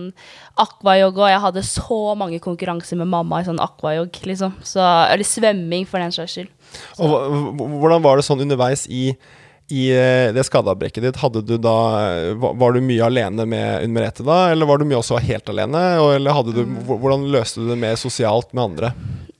aquajog, 0.60 1.18
og 1.22 1.32
jeg 1.32 1.42
hadde 1.46 1.64
så 1.66 2.00
mange 2.18 2.40
konkurranser 2.44 3.00
med 3.00 3.10
mamma 3.12 3.40
i 3.42 3.48
sånn 3.48 3.62
aquajog, 3.62 4.20
liksom. 4.28 4.56
Så, 4.66 4.82
eller 4.82 5.26
svømming, 5.26 5.88
for 5.88 6.02
den 6.02 6.14
saks 6.14 6.38
skyld. 6.38 6.54
Og 7.00 7.60
Hvordan 7.80 8.04
var 8.04 8.18
det 8.18 8.26
sånn 8.26 8.42
underveis 8.44 8.84
i, 8.92 9.10
i 9.72 9.84
eh, 9.94 10.30
det 10.36 10.44
skadeavbrekket 10.48 11.06
ditt? 11.06 11.20
Hadde 11.22 11.44
du 11.46 11.56
da, 11.62 11.76
Var 12.36 12.76
du 12.76 12.82
mye 12.84 13.08
alene 13.08 13.46
med 13.48 13.86
Unn 13.86 13.96
da, 13.96 14.40
eller 14.52 14.68
var 14.68 14.80
du 14.80 14.88
mye 14.88 15.00
også 15.00 15.20
helt 15.24 15.48
alene? 15.48 15.84
Eller 16.16 16.42
du, 16.52 16.64
mm. 16.66 16.82
Hvordan 16.90 17.28
løste 17.32 17.64
du 17.64 17.72
det 17.72 17.80
mer 17.80 17.96
sosialt 18.00 18.52
med 18.52 18.64
andre? 18.70 18.92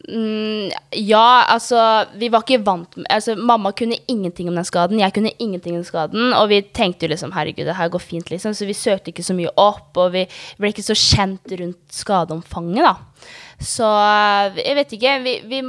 Mm, 0.09 0.71
ja, 1.05 1.45
altså 1.53 2.07
Vi 2.17 2.31
var 2.33 2.41
ikke 2.41 2.63
vant 2.65 2.95
med 2.97 3.05
altså, 3.13 3.35
Mamma 3.37 3.75
kunne 3.77 3.99
ingenting 4.09 4.49
om 4.49 4.57
den 4.57 4.65
skaden, 4.65 5.03
jeg 5.03 5.13
kunne 5.13 5.35
ingenting 5.37 5.77
om 5.77 5.83
den 5.83 5.89
skaden. 5.89 6.33
Og 6.33 6.49
vi 6.49 6.63
tenkte 6.63 7.05
jo 7.05 7.13
liksom 7.13 7.35
herregud, 7.37 7.67
det 7.69 7.77
her 7.77 7.93
går 7.93 8.03
fint, 8.03 8.31
liksom. 8.33 8.55
Så 8.57 8.69
vi 8.69 8.77
søkte 8.77 9.13
ikke 9.13 9.27
så 9.27 9.37
mye 9.37 9.53
opp, 9.61 9.93
og 10.01 10.15
vi 10.17 10.25
ble 10.59 10.73
ikke 10.73 10.87
så 10.87 10.97
kjent 10.97 11.53
rundt 11.61 11.81
skadeomfanget, 11.93 12.89
da. 12.89 12.95
Så 13.61 13.87
jeg 14.57 14.79
vet 14.79 14.97
ikke. 14.97 15.19
Vi, 15.27 15.37
vi 15.51 15.63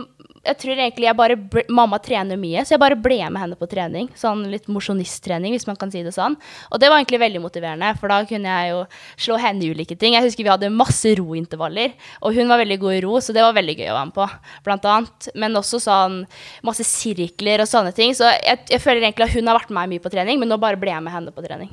jeg 0.49 0.57
tror 0.63 0.79
egentlig 0.79 1.07
jeg 1.07 1.17
bare 1.17 1.35
ble, 1.37 1.63
Mamma 1.73 1.99
trener 2.01 2.39
mye, 2.39 2.63
så 2.65 2.75
jeg 2.75 2.81
bare 2.81 2.97
ble 2.99 3.19
med 3.29 3.41
henne 3.41 3.57
på 3.59 3.67
trening. 3.69 4.09
Sånn 4.17 4.45
litt 4.51 4.69
mosjonisttrening, 4.71 5.53
hvis 5.55 5.67
man 5.69 5.77
kan 5.79 5.91
si 5.93 6.01
det 6.05 6.13
sånn. 6.15 6.37
Og 6.73 6.81
det 6.81 6.89
var 6.89 6.99
egentlig 6.99 7.21
veldig 7.21 7.41
motiverende, 7.43 7.91
for 7.99 8.11
da 8.11 8.21
kunne 8.29 8.55
jeg 8.55 8.73
jo 8.73 8.79
slå 9.27 9.39
henne 9.41 9.65
i 9.65 9.73
ulike 9.73 9.97
ting. 9.99 10.15
Jeg 10.17 10.25
husker 10.25 10.47
vi 10.47 10.53
hadde 10.53 10.71
masse 10.73 11.13
rointervaller, 11.19 11.93
og 12.23 12.37
hun 12.37 12.49
var 12.49 12.63
veldig 12.63 12.79
god 12.81 12.97
i 12.97 13.03
ro, 13.05 13.19
så 13.21 13.35
det 13.35 13.45
var 13.45 13.57
veldig 13.57 13.77
gøy 13.77 13.91
å 13.91 13.97
være 13.99 14.09
med 14.09 14.17
på, 14.17 14.29
blant 14.65 14.89
annet. 14.93 15.29
Men 15.39 15.61
også 15.61 15.81
sånn 15.83 16.19
masse 16.65 16.87
sirkler 16.87 17.65
og 17.65 17.69
sånne 17.69 17.93
ting. 17.95 18.15
Så 18.17 18.27
jeg, 18.39 18.65
jeg 18.73 18.83
føler 18.83 19.05
egentlig 19.05 19.29
at 19.29 19.37
hun 19.37 19.51
har 19.51 19.59
vært 19.61 19.71
med 19.73 19.79
meg 19.83 19.93
mye 19.95 20.05
på 20.07 20.13
trening, 20.13 20.41
men 20.41 20.51
nå 20.51 20.57
bare 20.61 20.79
ble 20.81 20.91
jeg 20.95 21.05
med 21.05 21.15
henne 21.15 21.35
på 21.35 21.45
trening. 21.45 21.71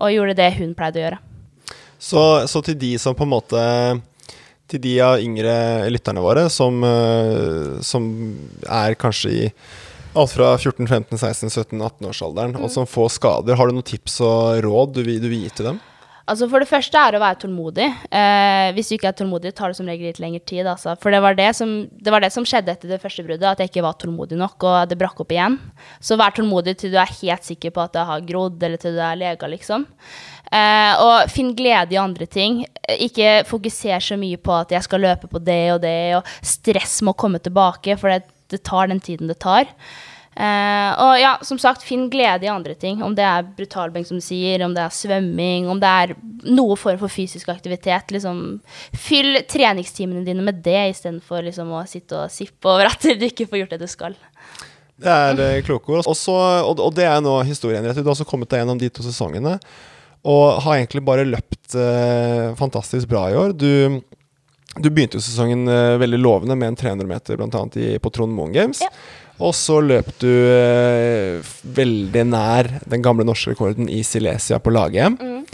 Og 0.00 0.12
gjorde 0.14 0.36
det 0.38 0.52
hun 0.60 0.76
pleide 0.76 1.00
å 1.00 1.06
gjøre. 1.06 1.24
Så, 2.00 2.20
så 2.48 2.62
til 2.64 2.78
de 2.80 2.94
som 3.00 3.16
på 3.16 3.26
en 3.26 3.34
måte 3.34 3.62
til 4.70 4.82
de 4.84 4.96
av 5.04 5.20
yngre 5.22 5.54
lytterne 5.92 6.22
våre 6.24 6.48
som, 6.52 6.82
eh, 6.86 7.78
som 7.84 8.10
er 8.66 8.98
kanskje 9.00 9.30
i 9.30 9.46
alt 10.18 10.32
fra 10.34 10.52
14, 10.58 10.88
15, 10.88 11.18
16, 11.18 11.50
17, 11.50 11.78
18-årsalderen, 11.78 12.56
mm. 12.56 12.64
og 12.64 12.72
som 12.72 12.88
får 12.88 13.12
skader. 13.14 13.58
Har 13.58 13.70
du 13.70 13.76
noen 13.76 13.86
tips 13.86 14.18
og 14.26 14.64
råd 14.64 14.96
du 14.96 15.04
vil, 15.04 15.20
du 15.22 15.28
vil 15.30 15.44
gi 15.44 15.52
til 15.54 15.70
dem? 15.70 15.80
Altså 16.30 16.46
For 16.46 16.62
det 16.62 16.70
første 16.70 17.00
er 17.00 17.16
å 17.16 17.20
være 17.22 17.40
tålmodig. 17.42 17.86
Eh, 18.14 18.68
hvis 18.76 18.90
du 18.90 18.94
ikke 18.94 19.10
er 19.10 19.16
tålmodig, 19.18 19.50
tar 19.56 19.72
det 19.72 19.78
som 19.80 19.88
regel 19.90 20.10
litt 20.12 20.20
lengre 20.22 20.42
tid. 20.46 20.62
Altså. 20.70 20.94
For 21.02 21.10
det 21.10 21.18
var 21.24 21.34
det, 21.38 21.48
som, 21.58 21.72
det 21.90 22.14
var 22.14 22.22
det, 22.22 22.30
som, 22.34 22.46
skjedde 22.46 22.76
etter 22.76 22.92
det 22.92 23.00
første 23.02 23.24
bruddet, 23.26 23.48
at 23.50 23.62
jeg 23.62 23.72
ikke 23.72 23.84
var 23.86 23.96
tålmodig 23.98 24.38
nok, 24.38 24.62
og 24.62 24.90
det 24.90 24.98
brakk 25.00 25.24
opp 25.24 25.34
igjen. 25.34 25.58
Så 25.98 26.18
vær 26.20 26.34
tålmodig 26.36 26.76
til 26.78 26.94
du 26.94 26.98
er 27.02 27.16
helt 27.18 27.46
sikker 27.46 27.74
på 27.74 27.82
at 27.82 27.96
det 27.96 28.06
har 28.12 28.28
grodd, 28.28 28.62
eller 28.62 28.80
til 28.80 28.94
du 28.94 29.02
er 29.02 29.18
lega, 29.18 29.50
liksom. 29.50 29.88
Eh, 30.50 31.02
og 31.02 31.30
finn 31.34 31.50
glede 31.58 31.96
i 31.96 32.00
andre 32.02 32.28
ting. 32.30 32.62
Ikke 32.94 33.40
fokuser 33.48 34.02
så 34.02 34.18
mye 34.20 34.38
på 34.38 34.54
at 34.54 34.76
jeg 34.76 34.86
skal 34.86 35.02
løpe 35.02 35.30
på 35.30 35.42
det 35.42 35.64
og 35.74 35.82
det, 35.82 35.98
og 36.20 36.30
stress 36.46 37.00
må 37.06 37.16
komme 37.18 37.42
tilbake, 37.42 37.98
for 37.98 38.14
det, 38.14 38.30
det 38.54 38.62
tar 38.66 38.90
den 38.90 39.02
tiden 39.02 39.30
det 39.30 39.40
tar. 39.42 39.66
Eh, 40.30 40.90
og 41.02 41.16
ja, 41.18 41.32
som 41.42 41.58
sagt, 41.58 41.82
finn 41.84 42.06
glede 42.12 42.46
i 42.46 42.52
andre 42.52 42.76
ting. 42.78 43.02
Om 43.02 43.16
det 43.18 43.26
er 43.26 43.48
brutalbenk, 43.56 44.06
som 44.08 44.20
du 44.20 44.24
sier, 44.24 44.62
om 44.64 44.74
det 44.76 44.84
er 44.84 44.94
svømming, 44.94 45.68
om 45.68 45.80
det 45.82 45.90
er 45.90 46.14
noe 46.46 46.76
form 46.78 47.00
for 47.02 47.12
fysisk 47.12 47.50
aktivitet. 47.52 48.12
Liksom, 48.14 48.60
fyll 48.94 49.42
treningstimene 49.50 50.24
dine 50.26 50.44
med 50.46 50.62
det, 50.64 50.82
istedenfor 50.94 51.44
liksom, 51.48 51.72
å 51.74 51.84
sitte 51.90 52.24
og 52.24 52.34
sippe 52.34 52.70
over 52.70 52.92
at 52.92 53.04
du 53.04 53.26
ikke 53.26 53.48
får 53.50 53.64
gjort 53.64 53.74
det 53.76 53.82
du 53.82 53.90
skal. 53.90 54.18
Det 55.00 55.10
er 55.10 55.42
eh, 55.44 55.62
kloke 55.66 55.96
ord. 55.96 56.04
Og, 56.06 56.76
og, 56.76 56.90
det 56.96 57.08
er 57.08 57.22
nå 57.24 57.40
historien. 57.48 57.84
Du 57.84 58.02
har 58.02 58.14
også 58.14 58.28
kommet 58.28 58.50
deg 58.52 58.62
gjennom 58.62 58.80
de 58.80 58.90
to 58.92 59.04
sesongene. 59.06 59.58
Og 60.30 60.60
har 60.66 60.76
egentlig 60.76 61.02
bare 61.04 61.24
løpt 61.24 61.74
eh, 61.80 62.50
fantastisk 62.58 63.08
bra 63.08 63.24
i 63.32 63.38
år. 63.40 63.54
Du, 63.56 64.00
du 64.76 64.90
begynte 64.90 65.16
jo 65.16 65.24
sesongen 65.24 65.64
eh, 65.72 65.96
veldig 66.00 66.20
lovende 66.20 66.58
med 66.60 66.74
en 66.74 66.78
300 66.82 67.08
meter 67.08 67.40
bl.a. 67.40 67.64
på 68.04 68.12
Trond 68.12 68.36
Moen 68.36 68.52
Games. 68.54 68.84
Ja. 68.84 68.92
Og 69.40 69.54
så 69.56 69.80
løp 69.80 70.10
du 70.20 70.28
eh, 70.28 71.40
veldig 71.64 72.24
nær 72.28 72.68
den 72.90 73.00
gamle 73.04 73.24
norske 73.24 73.50
rekorden 73.54 73.88
i 73.88 74.02
Silesia 74.04 74.58
på 74.60 74.70
lag-EM. 74.74 75.16
Mm. 75.16 75.44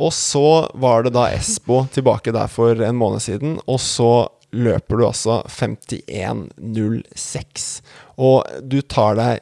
Og 0.00 0.12
så 0.14 0.70
var 0.80 1.02
det 1.04 1.12
da 1.16 1.28
Espo 1.34 1.86
tilbake 1.92 2.32
der 2.36 2.48
for 2.52 2.82
en 2.84 2.96
måned 3.00 3.20
siden, 3.24 3.60
og 3.66 3.80
så 3.82 4.28
løper 4.50 4.96
du 4.98 5.06
altså 5.06 5.42
51,06. 5.46 7.82
Og 8.20 8.44
du 8.66 8.80
tar 8.82 9.14
deg 9.18 9.40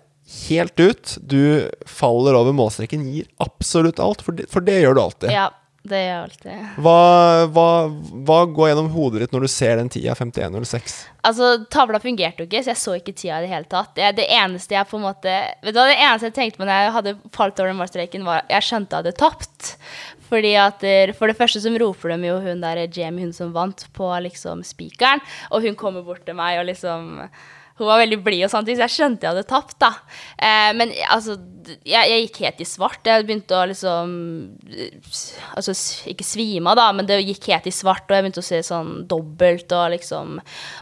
helt 0.49 0.81
ut. 0.81 1.19
Du 1.21 1.71
faller 1.89 2.35
over 2.37 2.53
målstreken, 2.57 3.13
gir 3.13 3.25
absolutt 3.43 3.99
alt, 4.03 4.23
for 4.25 4.33
det, 4.37 4.47
for 4.53 4.61
det 4.65 4.81
gjør 4.83 4.95
du 4.95 5.01
alltid. 5.03 5.31
Ja, 5.33 5.51
det 5.91 6.01
gjør 6.01 6.11
jeg 6.13 6.25
alltid. 6.25 6.67
Hva, 6.85 6.99
hva, 7.55 7.69
hva 8.29 8.39
går 8.59 8.71
gjennom 8.71 8.91
hodet 8.95 9.23
ditt 9.25 9.35
når 9.35 9.47
du 9.47 9.51
ser 9.53 9.81
den 9.81 9.91
tida, 9.93 10.15
51.06? 10.19 10.99
Altså, 11.29 11.51
Tavla 11.73 12.01
fungerte 12.03 12.45
jo 12.45 12.49
ikke, 12.49 12.63
så 12.65 12.73
jeg 12.73 12.83
så 12.83 12.97
ikke 12.99 13.15
tida 13.17 13.41
i 13.41 13.47
det 13.47 13.53
hele 13.53 13.69
tatt. 13.71 13.95
Det, 13.97 14.13
det 14.21 14.29
eneste 14.39 14.77
jeg 14.77 14.89
på 14.89 15.01
en 15.01 15.07
måte 15.09 15.35
Vet 15.65 15.75
du 15.75 15.81
hva, 15.81 15.89
det 15.91 15.99
eneste 15.99 16.31
jeg 16.31 16.37
tenkte 16.39 16.61
på 16.61 16.69
når 16.69 16.85
jeg 16.85 16.95
hadde 16.99 17.17
falt 17.35 17.61
over 17.61 17.73
den 17.73 17.81
målstreken, 17.81 18.29
var 18.29 18.45
at 18.45 18.55
jeg 18.57 18.69
skjønte 18.69 18.95
jeg 18.95 19.05
hadde 19.05 19.19
tapt. 19.25 19.75
Fordi 20.29 20.55
at 20.61 20.83
der, 20.85 21.15
For 21.17 21.31
det 21.31 21.39
første 21.39 21.63
så 21.65 21.73
roper 21.81 22.13
de 22.13 22.31
jo 22.31 22.41
hun 22.45 22.65
der 22.65 22.85
Jamie, 22.87 23.25
hun 23.25 23.33
som 23.37 23.55
vant, 23.55 23.87
på 23.97 24.09
liksom 24.25 24.65
spikeren. 24.67 25.25
Og 25.51 25.65
hun 25.65 25.79
kommer 25.79 26.05
bort 26.07 26.27
til 26.29 26.37
meg 26.39 26.61
og 26.61 26.69
liksom 26.69 27.25
hun 27.79 27.89
var 27.89 28.01
veldig 28.03 28.19
blid, 28.25 28.45
og 28.47 28.53
sånne 28.53 28.69
ting, 28.69 28.79
så 28.79 28.87
jeg 28.87 28.95
skjønte 28.97 29.27
jeg 29.27 29.35
hadde 29.35 29.49
tapt. 29.51 29.77
da. 29.83 29.93
Eh, 30.37 30.71
men 30.79 30.93
altså, 31.09 31.37
jeg, 31.69 32.11
jeg, 32.11 32.25
gikk 32.27 32.41
helt 32.45 32.63
i 32.63 32.69
svart. 32.69 33.07
Jeg 33.07 33.27
begynte 33.29 33.59
å 33.59 33.67
liksom 33.69 34.15
Altså, 35.59 35.75
ikke 36.11 36.27
svime 36.27 36.73
av, 36.73 36.79
da, 36.81 36.89
men 36.97 37.09
det 37.09 37.21
gikk 37.23 37.51
helt 37.53 37.69
i 37.69 37.75
svart, 37.75 38.07
og 38.09 38.17
jeg 38.17 38.27
begynte 38.27 38.45
å 38.45 38.49
se 38.49 38.63
sånn 38.67 38.95
dobbelt, 39.11 39.73
og 39.77 39.93
liksom 39.97 40.39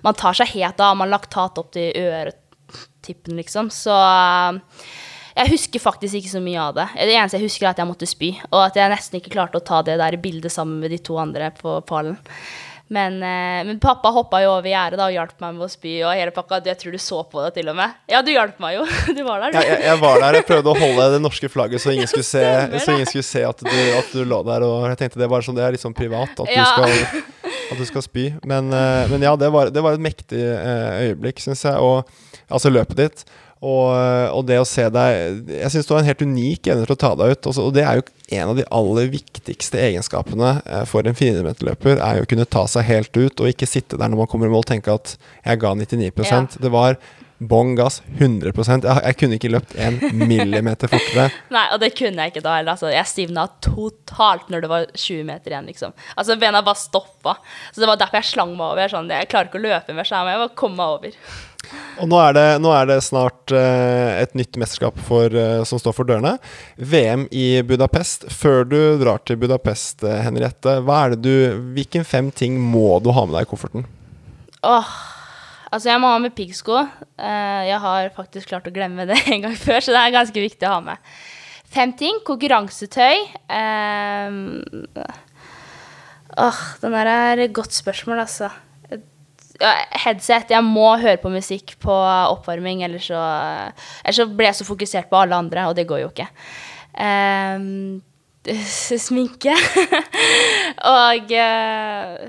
Man 0.07 0.19
tar 0.19 0.39
seg 0.39 0.55
helt 0.57 0.81
av. 0.81 0.97
Man 0.99 1.13
laktat 1.13 1.61
opp 1.61 1.75
til 1.77 1.93
øretippen, 2.07 3.37
liksom. 3.41 3.73
Så 3.75 3.97
jeg 5.37 5.53
husker 5.53 5.83
faktisk 5.83 6.17
ikke 6.17 6.33
så 6.33 6.41
mye 6.41 6.61
av 6.63 6.77
det. 6.79 6.87
Det 6.97 7.13
eneste 7.13 7.37
jeg 7.37 7.51
husker, 7.51 7.67
er 7.67 7.75
at 7.75 7.83
jeg 7.83 7.91
måtte 7.91 8.09
spy, 8.09 8.31
og 8.49 8.61
at 8.63 8.79
jeg 8.79 8.93
nesten 8.93 9.21
ikke 9.21 9.35
klarte 9.35 9.61
å 9.61 9.67
ta 9.67 9.83
det 9.85 9.99
der 10.01 10.17
bildet 10.23 10.55
sammen 10.55 10.81
med 10.81 10.95
de 10.95 11.01
to 11.05 11.19
andre 11.21 11.51
på 11.59 11.77
pallen. 11.89 12.17
Men, 12.89 13.17
eh, 13.23 13.65
men, 13.67 13.79
pappa 13.83 14.13
hoppa 14.15 14.39
jo 14.45 14.53
over 14.53 14.71
gjerdet 14.71 15.01
og 15.03 15.11
hjalp 15.11 15.41
meg 15.43 15.57
med 15.57 15.67
å 15.67 15.71
spy. 15.71 15.95
og 16.07 16.13
hele 16.15 16.31
pakka, 16.35 16.61
Jeg 16.65 16.79
tror 16.79 16.93
du 16.93 16.99
så 17.03 17.23
på 17.27 17.43
det 17.43 17.55
til 17.59 17.69
og 17.69 17.77
med. 17.77 17.97
Ja, 18.09 18.23
du 18.23 18.31
hjalp 18.31 18.61
meg 18.63 18.77
jo. 18.77 18.85
Du 19.17 19.23
var 19.27 19.43
der, 19.43 19.51
du. 19.51 19.59
Ja, 19.59 19.65
jeg, 19.67 19.81
jeg, 19.89 20.01
var 20.01 20.21
der. 20.23 20.39
Jeg 20.39 20.47
prøvde 20.47 20.71
å 20.71 20.79
holde 20.79 21.09
det 21.17 21.23
norske 21.23 21.51
flagget 21.51 21.83
så 21.83 21.95
ingen 21.95 22.07
skulle 22.07 22.27
se, 22.27 22.45
så 22.79 22.95
ingen 22.95 23.09
skulle 23.11 23.27
se 23.27 23.43
at, 23.47 23.65
du, 23.65 23.79
at, 23.99 24.13
du, 24.15 24.23
lå 24.23 24.43
der. 24.47 24.67
Og 24.67 24.87
jeg 24.93 25.01
tenkte 25.03 25.23
det, 25.23 25.31
var 25.33 25.43
sånn, 25.43 25.59
det 25.59 25.67
er 25.67 25.75
litt 25.75 25.83
sånn 25.83 25.97
privat 25.97 26.45
at, 26.47 26.53
ja. 26.53 26.63
du, 26.63 26.77
skal, 26.77 27.51
at 27.75 27.83
du 27.83 27.89
skal 27.91 28.07
spy. 28.07 28.29
Men, 28.47 28.71
eh, 28.71 29.11
men 29.11 29.27
ja, 29.27 29.35
det 29.41 29.51
var, 29.55 29.75
det 29.75 29.83
var, 29.83 29.99
et 29.99 30.07
mektig 30.07 30.45
eh, 30.47 31.09
øyeblikk, 31.09 31.43
syns 31.43 31.67
jeg. 31.67 31.83
Og 31.83 32.07
altså 32.47 32.71
løpet 32.71 33.03
ditt. 33.03 33.27
Og, 33.65 33.89
og, 34.37 34.43
det 34.45 34.59
å 34.61 34.67
se 34.69 34.85
deg 34.93 35.49
Jeg 35.49 35.73
syns 35.73 35.87
du 35.89 35.95
har 35.95 36.03
en 36.03 36.11
helt 36.11 36.21
unik 36.23 36.69
evne 36.69 36.85
til 36.85 36.93
å 36.93 37.01
ta 37.01 37.13
deg 37.17 37.33
ut. 37.33 37.51
Også, 37.51 37.65
og 37.65 37.77
det 37.77 37.87
er 37.87 38.01
jo 38.01 38.07
en 38.37 38.53
av 38.53 38.57
de 38.59 38.67
aller 38.79 39.13
viktigste 39.15 39.81
egenskapene 39.81 40.57
eh, 40.65 40.83
for 40.89 41.07
en 41.09 41.17
400-meterløper. 41.17 42.01
Er 42.03 42.21
jo 42.21 42.27
å 42.27 42.31
kunne 42.33 42.49
ta 42.49 42.67
seg 42.71 42.89
helt 42.91 43.17
ut 43.17 43.41
og 43.41 43.53
ikke 43.53 43.69
sitte 43.71 43.97
der 43.97 44.13
når 44.13 44.25
man 44.25 44.33
kommer 44.33 44.51
i 44.51 44.53
mål 44.53 44.67
og 44.67 44.73
tenke 44.75 44.93
at 44.93 45.15
jeg 45.41 45.63
ga 45.63 45.73
99 45.79 46.11
ja. 46.27 46.43
Det 46.61 46.73
var 46.75 47.01
bånn 47.37 47.75
gass 47.77 47.99
100 48.17 48.53
jeg, 48.57 48.85
jeg, 48.87 49.17
kunne 49.21 49.37
ikke 49.37 49.51
løpt 49.53 49.75
en 49.81 49.99
millimeter 50.17 50.89
fortere. 50.89 51.27
Nei, 51.57 51.67
og 51.75 51.83
det 51.83 51.93
kunne 51.97 52.25
jeg 52.25 52.33
ikke 52.33 52.45
da 52.45 52.55
heller. 52.59 52.77
Altså, 52.77 52.89
jeg 52.93 53.11
stivna 53.11 53.47
totalt 53.65 54.49
når 54.53 54.65
det 54.65 54.73
var 54.73 54.87
20 54.95 55.27
meter 55.29 55.53
igjen. 55.53 55.69
liksom. 55.69 55.97
Altså, 56.17 56.39
Bena 56.41 56.65
bare 56.65 56.81
stoppa. 56.81 57.37
Så 57.73 57.83
Det 57.83 57.91
var 57.91 58.01
derfor 58.01 58.21
jeg 58.21 58.33
slang 58.33 58.57
meg 58.57 58.71
over. 58.71 58.93
Sånn, 58.93 59.13
jeg 59.13 59.29
klarer 59.33 59.51
ikke 59.51 59.61
å 59.61 59.67
løpe 59.67 59.97
mer, 59.97 60.09
så 60.09 60.25
jeg 60.25 60.41
må 60.45 60.49
komme 60.57 60.81
meg 60.81 60.97
over. 60.97 61.21
Og 61.97 62.09
nå 62.11 62.19
er 62.21 62.35
det, 62.37 62.47
nå 62.61 62.73
er 62.77 62.89
det 62.91 62.99
snart 63.05 63.53
uh, 63.55 64.21
et 64.21 64.35
nytt 64.37 64.59
mesterskap 64.61 64.99
for, 65.07 65.33
uh, 65.33 65.65
som 65.69 65.81
står 65.81 65.95
for 65.97 66.09
dørene. 66.09 66.35
VM 66.77 67.25
i 67.33 67.63
Budapest. 67.67 68.29
Før 68.33 68.67
du 68.69 68.79
drar 69.01 69.23
til 69.25 69.39
Budapest, 69.41 70.05
uh, 70.05 70.19
Henriette, 70.27 70.79
du, 71.17 71.33
hvilken 71.77 72.05
fem 72.05 72.31
ting 72.31 72.59
må 72.61 72.99
du 73.01 73.13
ha 73.17 73.25
med 73.25 73.39
deg 73.39 73.47
i 73.47 73.51
kofferten? 73.53 73.87
Åh, 74.67 74.93
altså 75.71 75.93
jeg 75.93 76.03
må 76.03 76.11
ha 76.13 76.21
med 76.21 76.37
piggsko. 76.37 76.85
jeg 77.17 77.81
har 77.87 78.13
faktisk 78.17 78.51
klart 78.53 78.69
å 78.69 78.75
glemme 78.75 79.09
det 79.09 79.19
en 79.33 79.47
gang 79.47 79.57
før, 79.57 79.81
så 79.81 79.97
det 79.97 80.03
er 80.03 80.19
ganske 80.19 80.47
viktig 80.49 80.69
å 80.69 80.77
ha 80.77 80.85
med. 80.91 81.17
Fem 81.73 81.97
ting. 81.97 82.21
Konkurransetøy. 82.27 83.25
åh, 86.37 86.63
den 86.85 86.97
der 87.01 87.13
er 87.17 87.45
et 87.47 87.57
godt 87.57 87.73
spørsmål, 87.77 88.25
altså 88.27 88.53
headset. 89.61 90.51
Jeg 90.53 90.65
må 90.65 90.89
høre 91.01 91.21
på 91.23 91.33
musikk 91.33 91.77
på 91.83 91.95
oppvarming, 92.33 92.85
ellers 92.87 93.09
så, 93.11 93.23
ellers 94.03 94.21
så 94.23 94.29
blir 94.31 94.51
jeg 94.51 94.61
så 94.61 94.69
fokusert 94.69 95.11
på 95.11 95.21
alle 95.21 95.39
andre, 95.39 95.69
og 95.71 95.77
det 95.79 95.87
går 95.89 96.05
jo 96.05 96.13
ikke. 96.13 96.29
Um, 96.97 98.03
sminke. 99.07 99.57
og 100.87 101.33
uh, 101.35 102.27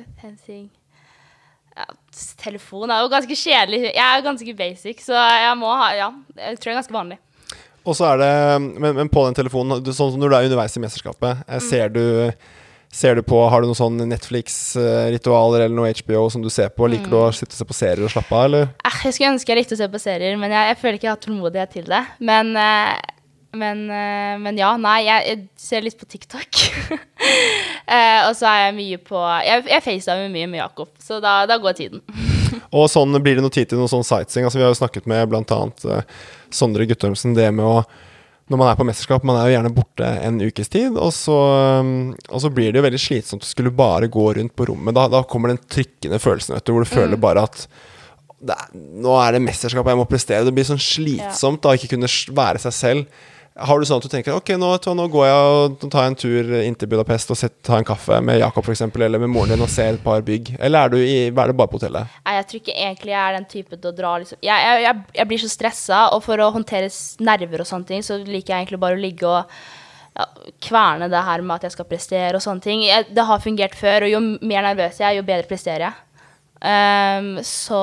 ja, 1.78 1.88
Telefon 2.42 2.90
er 2.90 3.04
jo 3.04 3.14
ganske 3.14 3.38
kjedelig. 3.38 3.86
Jeg 3.92 4.04
er 4.04 4.26
ganske 4.26 4.58
basic, 4.58 5.04
så 5.06 5.16
jeg 5.16 5.58
må 5.60 5.72
ha 5.78 5.94
Ja, 5.98 6.12
jeg 6.40 6.60
tror 6.60 6.72
det 6.72 6.76
er 6.76 6.82
ganske 6.82 6.98
vanlig. 6.98 7.20
Og 7.88 7.96
så 7.96 8.10
er 8.10 8.20
det, 8.20 8.32
men, 8.82 8.96
men, 8.98 9.10
på 9.12 9.24
den 9.30 9.38
telefonen, 9.38 9.80
sånn 9.86 10.12
som 10.12 10.20
når 10.20 10.32
du 10.32 10.36
er 10.36 10.48
underveis 10.50 10.76
i 10.76 10.82
mesterskapet, 10.84 11.46
mm. 11.48 11.60
ser 11.64 11.94
du 11.94 12.04
Ser 12.94 13.16
du 13.16 13.24
på, 13.24 13.40
Har 13.52 13.62
du 13.62 13.68
noen 13.68 13.78
sånn 13.78 14.00
Netflix-ritualer 14.10 15.66
eller 15.66 15.76
noe 15.76 15.92
HBO 16.00 16.28
som 16.34 16.44
du 16.44 16.50
ser 16.54 16.72
på? 16.74 16.88
Liker 16.90 17.10
mm. 17.10 17.14
du 17.14 17.20
å 17.20 17.28
sitte 17.36 17.54
og 17.54 17.60
se 17.60 17.68
på 17.68 17.76
serier 17.76 18.08
og 18.08 18.14
slappe 18.14 18.34
av, 18.34 18.48
eller? 18.48 18.72
Eh, 18.88 19.04
jeg 19.06 19.18
skulle 19.18 19.34
ønske 19.36 19.54
jeg 19.54 19.60
likte 19.60 19.78
å 19.78 19.82
se 19.82 19.90
på 19.92 20.02
serier, 20.02 20.40
men 20.40 20.56
jeg, 20.56 20.72
jeg 20.72 20.80
føler 20.82 20.98
ikke 21.00 21.10
jeg 21.10 21.14
har 21.14 21.22
tålmodighet 21.26 21.76
til 21.76 21.92
det. 21.92 22.02
Men, 22.32 22.54
eh, 22.62 22.94
men, 23.60 23.84
eh, 23.92 24.34
men 24.42 24.62
ja, 24.62 24.72
nei, 24.82 25.02
jeg, 25.10 25.28
jeg, 25.28 25.44
ser 25.68 25.86
litt 25.86 26.00
på 26.00 26.08
TikTok. 26.10 26.64
og 28.28 28.34
så 28.40 28.50
er 28.50 28.60
jeg 28.62 28.74
mye 28.78 28.98
på 29.04 29.20
Jeg, 29.44 29.64
jeg 29.68 29.84
facetimer 29.84 30.32
mye 30.32 30.50
med 30.50 30.62
Jakob, 30.62 30.92
så 31.04 31.20
da, 31.24 31.42
da 31.50 31.60
går 31.62 31.78
tiden. 31.78 32.04
og 32.78 32.88
sånn 32.92 33.20
blir 33.20 33.38
det 33.38 33.46
noe 33.46 33.54
tid 33.54 33.70
til 33.70 33.84
noe 33.84 33.92
sånn 33.92 34.08
sightseeing. 34.08 34.48
Altså, 34.48 34.62
vi 34.62 34.66
har 34.66 34.72
jo 34.72 34.80
snakket 34.80 35.12
med 35.12 35.28
bl.a. 35.32 35.62
Uh, 35.84 36.02
Sondre 36.56 36.88
Guttormsen 36.88 37.36
det 37.38 37.52
med 37.52 37.68
å 37.68 37.82
når 38.48 38.60
man 38.62 38.70
er 38.72 38.78
på 38.80 38.86
mesterskap, 38.88 39.26
man 39.28 39.36
er 39.40 39.50
jo 39.50 39.56
gjerne 39.58 39.74
borte 39.76 40.08
en 40.24 40.40
ukes 40.40 40.72
tid, 40.72 40.96
og 40.96 41.12
så, 41.16 41.36
um, 41.84 42.14
og 42.32 42.44
så 42.44 42.52
blir 42.54 42.72
det 42.72 42.80
jo 42.80 42.86
veldig 42.86 43.02
slitsomt 43.02 43.44
å 43.44 43.50
skulle 43.50 43.74
bare 43.76 44.08
gå 44.12 44.24
rundt 44.38 44.56
på 44.56 44.70
rommet. 44.70 44.96
Da, 44.96 45.08
da 45.12 45.24
kommer 45.28 45.52
den 45.52 45.60
trykkende 45.68 46.20
følelsen, 46.24 46.56
vet 46.56 46.68
du, 46.68 46.72
hvor 46.76 46.86
du 46.86 46.88
mm. 46.88 46.94
føler 46.96 47.22
bare 47.28 47.44
at 47.50 47.66
er, 48.48 48.68
nå 49.04 49.18
er 49.20 49.36
det 49.36 49.44
mesterskap, 49.44 49.88
jeg 49.90 50.00
må 50.00 50.06
prestere. 50.08 50.46
Det 50.48 50.54
blir 50.56 50.68
sånn 50.68 50.82
slitsomt 50.82 51.64
da, 51.66 51.74
ikke 51.76 51.96
kunne 51.96 52.10
være 52.38 52.62
seg 52.64 52.76
selv. 52.78 53.24
Har 53.58 53.80
du 53.80 53.88
sånn 53.90 54.02
at 54.02 54.06
du 54.06 54.12
tenker 54.12 54.36
ok, 54.38 54.52
nå, 54.60 54.70
nå 54.78 55.06
går 55.10 55.26
jeg 55.26 55.54
og 55.58 55.86
tar 55.90 56.06
en 56.06 56.18
tur 56.20 56.52
inn 56.60 56.76
til 56.78 56.90
Budapest 56.92 57.32
og 57.34 57.40
tar 57.66 57.80
en 57.80 57.88
kaffe 57.88 58.20
med 58.22 58.38
Jakob 58.42 58.68
f.eks., 58.68 58.84
eller 58.86 59.24
med 59.24 59.32
moren 59.34 59.56
din 59.56 59.64
og 59.66 59.72
ser 59.74 59.96
et 59.96 60.04
par 60.04 60.22
bygg? 60.26 60.54
Eller 60.60 60.86
er 60.86 60.94
du, 60.94 60.98
i, 61.02 61.18
er 61.32 61.52
du 61.52 61.58
bare 61.58 61.72
på 61.72 61.80
hotellet? 61.80 62.14
Nei, 62.28 62.36
jeg 62.38 62.48
tror 62.50 62.62
ikke 62.62 62.78
egentlig 62.78 63.14
jeg 63.16 63.24
er 63.24 63.38
den 63.38 63.50
typen 63.50 63.82
til 63.82 63.90
å 63.90 63.98
dra 63.98 64.14
liksom. 64.22 64.42
jeg, 64.46 64.68
jeg, 64.68 64.86
jeg, 64.86 65.04
jeg, 65.20 65.30
blir 65.32 65.44
så 65.44 65.52
stressa, 65.52 66.06
og 66.14 66.24
for 66.28 66.44
å 66.44 66.54
håndtere 66.54 66.94
nerver 67.26 67.64
og 67.64 67.70
sånne 67.72 67.90
ting, 67.90 68.06
så 68.06 68.20
liker 68.22 68.54
jeg 68.54 68.68
egentlig 68.68 68.82
bare 68.86 69.00
å 69.00 69.04
ligge 69.08 69.30
og 69.32 69.60
ja, 70.18 70.30
kverne 70.70 71.10
det 71.14 71.28
her 71.28 71.46
med 71.46 71.58
at 71.58 71.68
jeg 71.68 71.78
skal 71.78 71.90
prestere 71.90 72.38
og 72.38 72.46
sånne 72.46 72.66
ting. 72.66 72.86
det 72.86 73.30
har 73.30 73.44
fungert 73.44 73.78
før, 73.78 74.06
og 74.06 74.14
jo 74.14 74.26
mer 74.42 74.66
nervøs 74.70 75.02
jeg 75.02 75.10
er, 75.12 75.20
jo 75.20 75.26
bedre 75.28 75.50
presterer 75.50 75.90
jeg. 75.90 76.04
Um, 76.58 77.38
så 77.46 77.80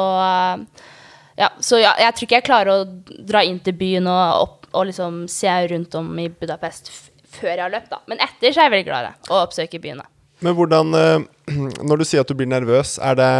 ja, 1.39 1.49
så 1.63 1.79
ja, 1.79 1.95
jeg 1.99 2.15
tror 2.15 2.27
ikke 2.27 2.39
jeg 2.39 2.47
klarer 2.47 2.73
å 2.73 3.23
dra 3.27 3.43
inn 3.47 3.59
til 3.63 3.75
byen 3.79 4.07
og 4.11 4.45
opp 4.45 4.64
og 4.75 4.89
liksom 4.91 5.25
se 5.31 5.51
rundt 5.71 5.95
om 5.99 6.11
i 6.21 6.29
Budapest 6.29 6.91
før 7.35 7.55
jeg 7.55 7.65
har 7.65 7.73
løpt, 7.73 7.91
da. 7.93 8.01
Men 8.11 8.21
etter 8.23 8.53
så 8.53 8.63
er 8.63 8.69
jeg 8.69 8.75
veldig 8.77 8.89
glad 8.91 9.09
i 9.09 9.33
å 9.33 9.41
oppsøke 9.43 9.81
byene. 9.83 10.07
Men 10.45 10.57
hvordan 10.59 10.99
eh, 10.99 11.25
Når 11.89 12.01
du 12.01 12.05
sier 12.09 12.25
at 12.25 12.31
du 12.31 12.37
blir 12.37 12.51
nervøs, 12.51 12.97
er 12.99 13.17
det 13.19 13.31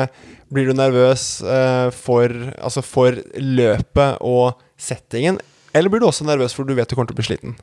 Blir 0.55 0.69
du 0.71 0.77
nervøs 0.77 1.43
uh, 1.43 1.89
for, 1.91 2.31
altså 2.63 2.85
for 2.85 3.17
løpet 3.35 4.21
og 4.23 4.61
settingen, 4.79 5.41
eller 5.75 5.91
blir 5.91 6.05
du 6.05 6.07
også 6.07 6.27
nervøs 6.29 6.55
for 6.55 6.69
du 6.69 6.77
vet 6.77 6.87
du 6.87 6.95
kommer 6.95 7.09
til 7.11 7.17
å 7.17 7.19
bli 7.19 7.27
sliten? 7.27 7.57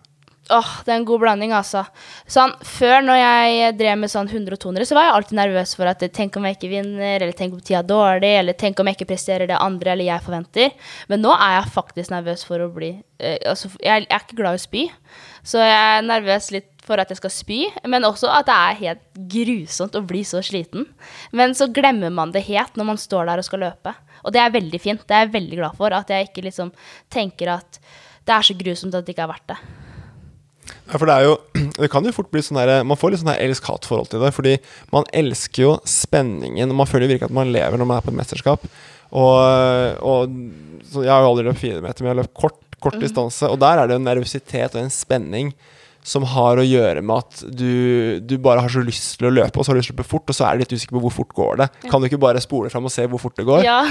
Åh, 0.52 0.72
det 0.86 0.92
er 0.92 0.98
en 1.00 1.06
god 1.08 1.22
blanding, 1.24 1.54
altså. 1.56 1.86
Sånn, 2.30 2.52
før, 2.68 2.98
når 3.06 3.20
jeg 3.22 3.76
drev 3.80 4.00
med 4.02 4.12
sånn 4.12 4.28
100 4.28 4.58
og 4.58 4.62
200, 4.66 4.88
så 4.90 4.98
var 4.98 5.08
jeg 5.08 5.16
alltid 5.18 5.38
nervøs 5.40 5.76
for 5.80 5.92
at 5.92 6.04
tenk 6.12 6.36
om 6.36 6.48
jeg 6.48 6.58
ikke 6.58 6.72
vinner, 6.74 7.16
eller 7.22 7.38
tenk 7.38 7.56
om 7.56 7.62
tida 7.64 7.80
er 7.80 7.88
dårlig, 7.88 8.34
eller 8.42 8.58
tenk 8.60 8.82
om 8.82 8.90
jeg 8.90 9.00
ikke 9.00 9.12
presterer 9.14 9.48
det 9.48 9.60
andre 9.60 9.94
eller 9.94 10.10
jeg 10.10 10.26
forventer. 10.26 10.76
Men 11.12 11.24
nå 11.24 11.32
er 11.38 11.58
jeg 11.60 11.74
faktisk 11.78 12.14
nervøs 12.14 12.44
for 12.48 12.66
å 12.66 12.72
bli 12.74 12.92
eh, 12.98 13.38
altså, 13.48 13.72
jeg, 13.78 14.06
jeg 14.08 14.12
er 14.12 14.26
ikke 14.26 14.40
glad 14.42 14.58
i 14.58 14.62
å 14.62 14.66
spy, 14.66 14.86
så 15.48 15.64
jeg 15.64 15.80
er 15.80 16.06
nervøs 16.06 16.52
litt 16.54 16.70
for 16.86 17.02
at 17.02 17.12
jeg 17.14 17.22
skal 17.22 17.34
spy, 17.34 17.60
men 17.88 18.06
også 18.08 18.30
at 18.34 18.50
det 18.50 18.58
er 18.58 18.80
helt 18.82 19.04
grusomt 19.32 19.96
å 19.98 20.04
bli 20.06 20.24
så 20.28 20.42
sliten. 20.46 20.88
Men 21.32 21.56
så 21.58 21.70
glemmer 21.72 22.14
man 22.14 22.34
det 22.34 22.44
helt 22.50 22.78
når 22.78 22.92
man 22.94 23.02
står 23.02 23.30
der 23.30 23.42
og 23.42 23.48
skal 23.48 23.64
løpe. 23.68 23.94
Og 24.26 24.34
det 24.34 24.42
er 24.42 24.54
veldig 24.54 24.82
fint. 24.82 25.06
Det 25.08 25.18
er 25.18 25.26
jeg 25.26 25.36
veldig 25.38 25.62
glad 25.62 25.78
for. 25.78 25.94
At 25.94 26.12
jeg 26.14 26.30
ikke 26.30 26.46
liksom 26.50 26.74
tenker 27.14 27.56
at 27.58 27.80
det 28.26 28.36
er 28.36 28.50
så 28.50 28.58
grusomt 28.58 28.98
at 28.98 29.06
det 29.06 29.16
ikke 29.16 29.26
er 29.26 29.34
verdt 29.34 29.54
det. 29.54 29.62
Ja, 30.92 30.98
for 30.98 31.08
det 31.10 31.16
er 31.16 31.28
jo 31.28 31.36
Det 31.82 31.90
kan 31.92 32.06
jo 32.06 32.14
fort 32.16 32.32
bli 32.34 32.44
sånn 32.44 32.60
der 32.60 32.86
Man 32.88 33.00
får 33.00 33.14
litt 33.14 33.24
sånn 33.24 33.34
elsk-hat-forhold 33.34 34.12
til 34.12 34.24
det. 34.24 34.32
Fordi 34.36 34.56
man 34.94 35.08
elsker 35.16 35.66
jo 35.66 35.76
spenningen, 35.88 36.72
og 36.72 36.82
man 36.84 36.90
føler 36.90 37.12
virkelig 37.12 37.32
at 37.32 37.38
man 37.42 37.54
lever 37.54 37.82
når 37.82 37.90
man 37.90 38.00
er 38.00 38.06
på 38.06 38.14
et 38.14 38.20
mesterskap. 38.22 38.66
Og, 39.12 39.38
og 40.08 41.02
Jeg 41.02 41.12
har 41.12 41.26
jo 41.26 41.34
aldri 41.34 41.50
løpt 41.50 41.64
fire 41.64 41.84
meter, 41.84 42.04
men 42.04 42.12
jeg 42.12 42.16
har 42.16 42.24
løpt 42.24 42.38
kort, 42.38 42.60
kort 42.80 42.98
mm. 43.00 43.04
distanse. 43.04 43.50
Og 43.50 43.60
der 43.62 43.82
er 43.82 43.92
det 43.92 44.00
en 44.00 44.10
nervøsitet 44.10 44.76
og 44.78 44.84
en 44.84 44.94
spenning 44.94 45.56
som 46.04 46.24
har 46.26 46.58
å 46.58 46.66
gjøre 46.66 47.04
med 47.06 47.22
at 47.22 47.42
du, 47.54 48.18
du, 48.26 48.36
bare 48.42 48.64
har 48.64 48.74
så 48.74 48.82
lyst 48.82 49.20
til 49.20 49.30
å 49.30 49.34
løpe, 49.34 49.60
og 49.60 49.66
så 49.66 49.72
har 49.72 49.78
du 49.78 49.82
lyst 49.82 49.92
til 49.92 49.98
å 49.98 50.02
løpe 50.02 50.10
fort, 50.10 50.32
og 50.32 50.38
så 50.38 50.48
er 50.48 50.58
du 50.58 50.64
litt 50.64 50.74
usikker 50.74 50.98
på 50.98 51.04
hvor 51.04 51.14
fort 51.14 51.36
går 51.38 51.60
det. 51.62 51.68
Kan 51.92 52.02
du 52.02 52.10
ikke 52.10 52.22
bare 52.22 52.42
spole 52.42 52.72
fram 52.74 52.88
og 52.90 52.94
se 52.94 53.06
hvor 53.10 53.22
fort 53.22 53.38
det 53.38 53.46
går? 53.46 53.62
Ja. 53.68 53.84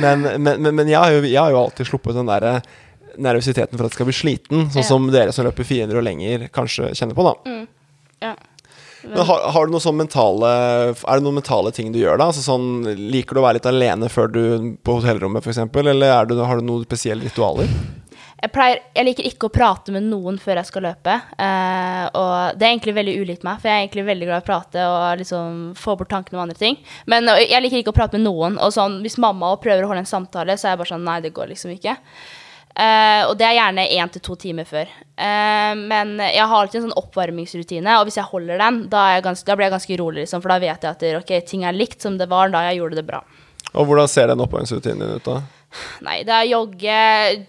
men, 0.00 0.24
men, 0.40 0.54
men, 0.56 0.70
men 0.72 0.88
jeg, 0.88 0.96
har 0.96 1.12
jo, 1.12 1.20
jeg, 1.26 1.36
har 1.36 1.52
jo, 1.52 1.60
alltid 1.60 1.90
sluppet 1.90 2.16
den 2.16 2.30
derre 2.30 2.60
nervøsiteten 3.18 3.76
for 3.78 3.86
at 3.86 3.90
jeg 3.90 3.98
skal 3.98 4.06
bli 4.10 4.16
sliten, 4.20 4.66
sånn 4.70 4.82
Ja. 4.84 4.88
som 4.88 5.10
dere 5.10 5.32
som 5.32 5.44
løper 5.46 5.64
400 5.64 5.98
og 5.98 6.04
lenger, 6.06 6.48
kanskje 6.52 6.90
kjenner 6.94 7.14
på, 7.18 7.24
da. 7.26 7.56
Ja. 8.22 8.34
Men 9.02 9.24
har, 9.24 9.40
har 9.54 9.64
du 9.66 9.72
noen 9.72 9.80
sånn 9.80 9.96
mentale 9.96 10.48
Er 10.92 11.16
det 11.16 11.24
noen 11.24 11.38
mentale 11.38 11.70
ting 11.72 11.88
du 11.90 11.96
gjør, 12.02 12.18
da? 12.20 12.26
Altså 12.28 12.42
sånn, 12.44 12.84
liker 13.10 13.32
du 13.32 13.40
å 13.40 13.44
være 13.46 13.56
litt 13.56 13.68
alene 13.70 14.10
før 14.12 14.28
du 14.28 14.42
på 14.84 14.98
hotellrommet, 14.98 15.40
f.eks., 15.40 15.62
eller 15.80 16.04
er 16.20 16.26
du, 16.28 16.34
har 16.44 16.60
du 16.60 16.66
noen 16.68 16.84
spesielle 16.84 17.24
ritualer? 17.24 17.64
Jeg, 18.42 18.52
pleier, 18.52 18.78
jeg 18.96 19.04
liker 19.04 19.26
ikke 19.28 19.48
å 19.50 19.52
prate 19.52 19.92
med 19.92 20.04
noen 20.08 20.38
før 20.40 20.56
jeg 20.60 20.68
skal 20.68 20.82
løpe. 20.86 21.12
eh, 21.36 22.04
og 22.16 22.56
det 22.56 22.64
er 22.66 22.70
egentlig 22.74 22.94
veldig 22.96 23.16
ulikt 23.20 23.42
meg, 23.44 23.58
for 23.60 23.68
jeg 23.68 23.76
er 23.76 23.82
egentlig 23.86 24.04
veldig 24.06 24.28
glad 24.30 24.40
i 24.40 24.44
å 24.44 24.46
prate 24.46 24.84
og 24.88 25.18
liksom 25.20 25.58
få 25.76 25.96
bort 26.00 26.08
tankene 26.12 26.38
om 26.38 26.44
andre 26.46 26.56
ting. 26.56 26.78
Men 27.06 27.28
jeg 27.40 27.60
liker 27.64 27.80
ikke 27.82 27.92
å 27.92 27.98
prate 27.98 28.16
med 28.16 28.24
noen. 28.24 28.56
Og 28.60 28.72
sånn, 28.72 29.00
hvis 29.04 29.18
mamma 29.20 29.52
prøver 29.60 29.84
å 29.84 29.90
holde 29.92 30.04
en 30.06 30.08
samtale, 30.12 30.56
så 30.56 30.68
er 30.68 30.72
jeg 30.76 30.80
bare 30.84 30.92
sånn 30.94 31.04
Nei, 31.04 31.18
det 31.20 31.34
går 31.36 31.52
liksom 31.52 31.72
ikke. 31.76 31.96
Eh, 32.80 33.22
og 33.28 33.34
det 33.36 33.44
er 33.44 33.58
gjerne 33.58 33.84
én 33.92 34.12
til 34.14 34.22
to 34.24 34.36
timer 34.40 34.68
før. 34.68 34.88
Uh, 35.20 35.76
men 35.76 36.14
jeg 36.22 36.46
har 36.48 36.56
alltid 36.56 36.80
en 36.80 36.86
sånn 36.86 36.96
oppvarmingsrutine, 36.96 37.98
og 38.00 38.08
hvis 38.08 38.16
jeg 38.16 38.30
holder 38.30 38.62
den, 38.62 38.82
da, 38.92 39.02
jeg 39.16 39.26
ganske, 39.26 39.44
da 39.48 39.56
blir 39.58 39.68
jeg 39.68 39.74
ganske 39.74 39.98
rolig, 40.00 40.24
liksom, 40.24 40.40
for 40.40 40.54
da 40.54 40.60
vet 40.62 40.86
jeg 40.86 40.96
at 40.96 41.04
det, 41.04 41.10
okay, 41.18 41.44
ting 41.44 41.66
er 41.68 41.76
likt 41.76 42.00
som 42.00 42.16
det 42.16 42.30
var 42.30 42.52
da 42.54 42.64
jeg 42.70 42.80
gjorde 42.80 43.02
det 43.02 43.04
bra. 43.10 43.20
Og 43.74 43.84
hvordan 43.84 44.08
ser 44.08 44.32
den 44.32 44.40
oppvarmingsrutinen 44.40 45.04
din 45.04 45.20
ut, 45.20 45.28
da? 45.28 45.42
Nei, 46.02 46.16
det 46.26 46.34
er 46.34 46.48
jogge, 46.50 46.98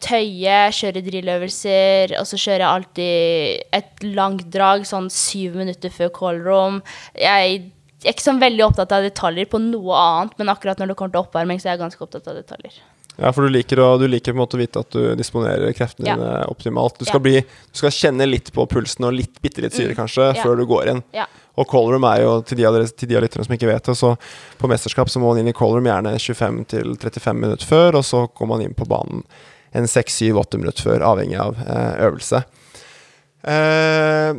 tøye, 0.04 0.58
kjøre 0.78 1.02
drilløvelser, 1.08 2.14
og 2.20 2.28
så 2.30 2.38
kjører 2.38 2.66
jeg 2.66 2.70
alltid 2.76 3.76
et 3.80 4.08
langt 4.20 4.46
drag 4.54 4.84
sånn 4.86 5.08
syv 5.14 5.56
minutter 5.64 5.94
før 5.96 6.12
callroom. 6.20 6.82
Jeg 7.18 7.56
er 8.04 8.12
ikke 8.12 8.28
sånn 8.28 8.44
veldig 8.44 8.68
opptatt 8.68 8.94
av 8.94 9.08
detaljer 9.08 9.50
på 9.50 9.64
noe 9.64 9.96
annet, 9.98 10.36
men 10.38 10.54
akkurat 10.54 10.82
når 10.82 10.92
det 10.92 11.00
kommer 11.00 11.16
til 11.16 11.24
oppvarming, 11.24 11.62
så 11.62 11.72
er 11.72 11.78
jeg 11.78 11.86
ganske 11.88 12.06
opptatt 12.06 12.30
av 12.30 12.38
detaljer. 12.38 12.78
Ja, 13.20 13.32
for 13.36 13.44
du 13.46 13.50
liker, 13.54 13.78
å, 13.84 14.00
du 14.00 14.08
liker 14.08 14.32
på 14.34 14.38
en 14.40 14.42
måte 14.46 14.56
å 14.58 14.62
vite 14.62 14.80
at 14.82 14.90
du 14.96 15.16
disponerer 15.20 15.74
kreftene 15.78 16.08
Ja. 16.08 16.16
dine 16.16 16.46
optimalt. 16.50 16.98
Du 16.98 17.06
skal, 17.06 17.20
Ja. 17.20 17.24
bli, 17.26 17.42
du 17.42 17.78
skal 17.78 17.92
kjenne 17.92 18.26
litt 18.30 18.52
på 18.56 18.66
pulsen 18.72 19.06
og 19.06 19.14
litt, 19.14 19.42
bitte 19.42 19.62
litt 19.62 19.74
syre, 19.74 19.94
kanskje, 19.96 20.34
Ja. 20.36 20.44
før 20.44 20.56
du 20.58 20.66
går 20.66 20.88
inn. 20.88 21.04
Ja. 21.14 21.26
Og 21.58 21.68
callroom 21.68 22.06
er 22.08 22.22
jo, 22.24 22.42
til 22.42 22.58
de 22.58 22.66
av, 22.66 22.74
dere, 22.74 22.88
lytterne 23.22 23.46
som 23.46 23.54
ikke 23.56 23.68
vet 23.68 23.84
det, 23.84 23.96
så 23.98 24.18
på 24.58 24.70
mesterskap 24.72 25.10
så 25.12 25.20
må 25.20 25.28
man 25.34 25.40
inn 25.40 25.50
i 25.50 25.54
callroom 25.54 25.84
gjerne 25.86 26.16
25-35 26.18 27.34
minutter 27.36 27.66
før, 27.68 27.96
og 28.00 28.04
så 28.08 28.28
går 28.34 28.48
man 28.48 28.62
inn 28.62 28.74
på 28.74 28.88
banen 28.88 29.24
en 29.74 29.84
6-7-8 29.88 30.58
minutter 30.58 30.82
før, 30.84 31.00
avhengig 31.02 31.38
av 31.40 31.56
eh, 31.60 32.08
øvelse. 32.08 32.44
Eh, 33.42 34.32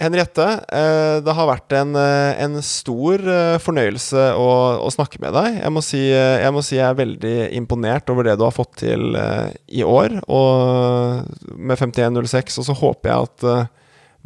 Henriette, 0.00 0.44
uh, 0.68 1.18
det 1.24 1.34
har 1.36 1.48
vært 1.48 1.74
en, 1.76 1.94
eh, 1.96 2.40
en 2.44 2.58
stor 2.64 3.22
fornøyelse 3.60 4.26
å, 4.36 4.48
å 4.84 4.92
snakke 4.92 5.20
med 5.20 5.34
deg. 5.36 5.58
Jeg 5.62 5.72
må, 5.72 5.82
si, 5.84 6.00
jeg 6.12 6.52
må 6.54 6.62
si 6.64 6.76
jeg 6.76 6.86
er 6.86 6.98
veldig 6.98 7.34
imponert 7.56 8.12
over 8.12 8.28
det 8.28 8.36
du 8.40 8.44
har 8.46 8.56
fått 8.56 8.82
til 8.84 9.16
i 9.16 9.84
år, 9.84 10.20
og 10.28 11.28
med 11.56 11.80
51.06. 11.80 12.60
Og 12.62 12.68
så 12.68 12.76
håper 12.80 13.12
jeg 13.12 13.28
at 13.28 13.48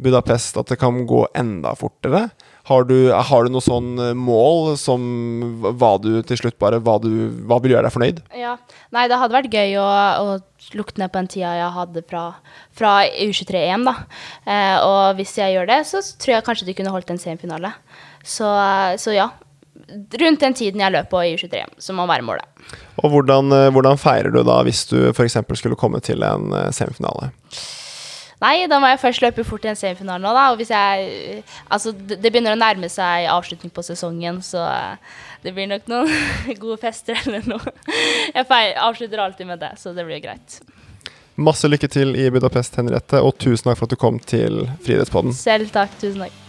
Budapest 0.05 0.59
at 0.59 0.71
det 0.71 0.79
kan 0.79 1.03
gå 1.07 1.25
enda 1.35 1.71
fortere. 1.79 2.27
Har 2.65 2.87
du, 2.89 3.11
har 3.13 3.45
du 3.45 3.53
noe 3.53 3.61
sånn 3.61 3.93
eh, 4.01 4.15
mål 4.17 4.73
som 4.81 5.03
hva 5.77 5.91
du 6.01 6.09
til 6.25 6.39
slutt 6.39 6.57
bare 6.61 6.79
Hva, 6.81 6.97
du, 7.03 7.09
hva 7.45 7.59
vil 7.61 7.75
gjøre 7.75 7.85
deg 7.85 7.93
fornøyd? 7.93 8.21
Ja. 8.39 8.55
Nei, 8.95 9.05
det 9.11 9.19
hadde 9.21 9.37
vært 9.37 9.53
gøy 9.53 9.77
å, 9.81 9.85
å 9.85 10.73
lukte 10.73 11.01
ned 11.01 11.13
på 11.13 11.21
den 11.21 11.29
tida 11.29 11.53
jeg 11.59 11.71
hadde 11.75 12.03
fra, 12.09 12.23
fra 12.73 12.95
U23-EM, 13.05 13.85
da. 13.85 13.95
Eh, 14.49 14.77
og 14.81 15.19
hvis 15.19 15.35
jeg 15.37 15.53
gjør 15.53 15.69
det, 15.69 15.79
så 15.91 16.01
tror 16.17 16.37
jeg 16.37 16.47
kanskje 16.47 16.69
du 16.69 16.73
kunne 16.77 16.93
holdt 16.95 17.13
en 17.13 17.21
semifinale. 17.21 17.75
Så, 18.25 18.49
så 19.01 19.13
ja. 19.13 19.29
Rundt 19.85 20.41
den 20.41 20.55
tiden 20.57 20.81
jeg 20.81 20.93
løp 20.95 21.11
på 21.11 21.21
i 21.21 21.35
U23-EM, 21.35 21.77
som 21.83 21.99
må 21.99 22.07
være 22.09 22.25
målet. 22.25 22.65
Og 23.03 23.11
hvordan, 23.13 23.53
eh, 23.53 23.71
hvordan 23.75 24.01
feirer 24.01 24.33
du 24.33 24.41
da 24.47 24.61
hvis 24.65 24.87
du 24.89 24.97
f.eks. 25.11 25.37
skulle 25.59 25.77
komme 25.77 26.01
til 26.01 26.25
en 26.25 26.49
eh, 26.55 26.71
semifinale? 26.73 27.29
Nei, 28.45 28.67
da 28.69 28.77
må 28.81 28.89
jeg 28.91 29.01
først 29.01 29.23
løpe 29.23 29.45
fort 29.47 29.65
i 29.65 29.71
en 29.71 29.79
semifinale 29.79 30.21
nå, 30.21 30.33
da. 30.35 30.49
Og 30.53 30.59
hvis 30.59 30.71
jeg 30.73 31.41
Altså, 31.71 31.93
det, 31.95 32.19
begynner 32.29 32.53
å 32.53 32.59
nærme 32.59 32.89
seg 32.91 33.25
avslutning 33.31 33.73
på 33.73 33.83
sesongen, 33.85 34.41
så 34.45 34.61
eh, 34.69 35.17
det 35.45 35.55
blir 35.55 35.69
nok 35.71 35.89
noen 35.91 36.13
gode 36.63 36.77
fester 36.83 37.17
eller 37.25 37.45
noe. 37.49 37.75
Jeg 38.35 38.45
feirer, 38.45 38.77
avslutter 38.85 39.25
alltid 39.25 39.49
med 39.49 39.61
det, 39.65 39.73
så 39.81 39.95
det 39.97 40.05
blir 40.07 40.21
greit. 40.23 40.61
Masse 41.35 41.67
lykke 41.67 41.89
til 41.91 42.15
i 42.15 42.29
Budapest, 42.31 42.77
Henriette, 42.79 43.19
og 43.19 43.35
tusen 43.41 43.67
takk 43.67 43.81
for 43.81 43.89
at 43.89 43.97
du 43.97 43.99
kom 43.99 44.21
til 44.23 44.65
Friidrettspodden. 44.85 45.35
Selv 45.35 45.73
takk. 45.75 45.97
Tusen 45.99 46.27
takk. 46.27 46.44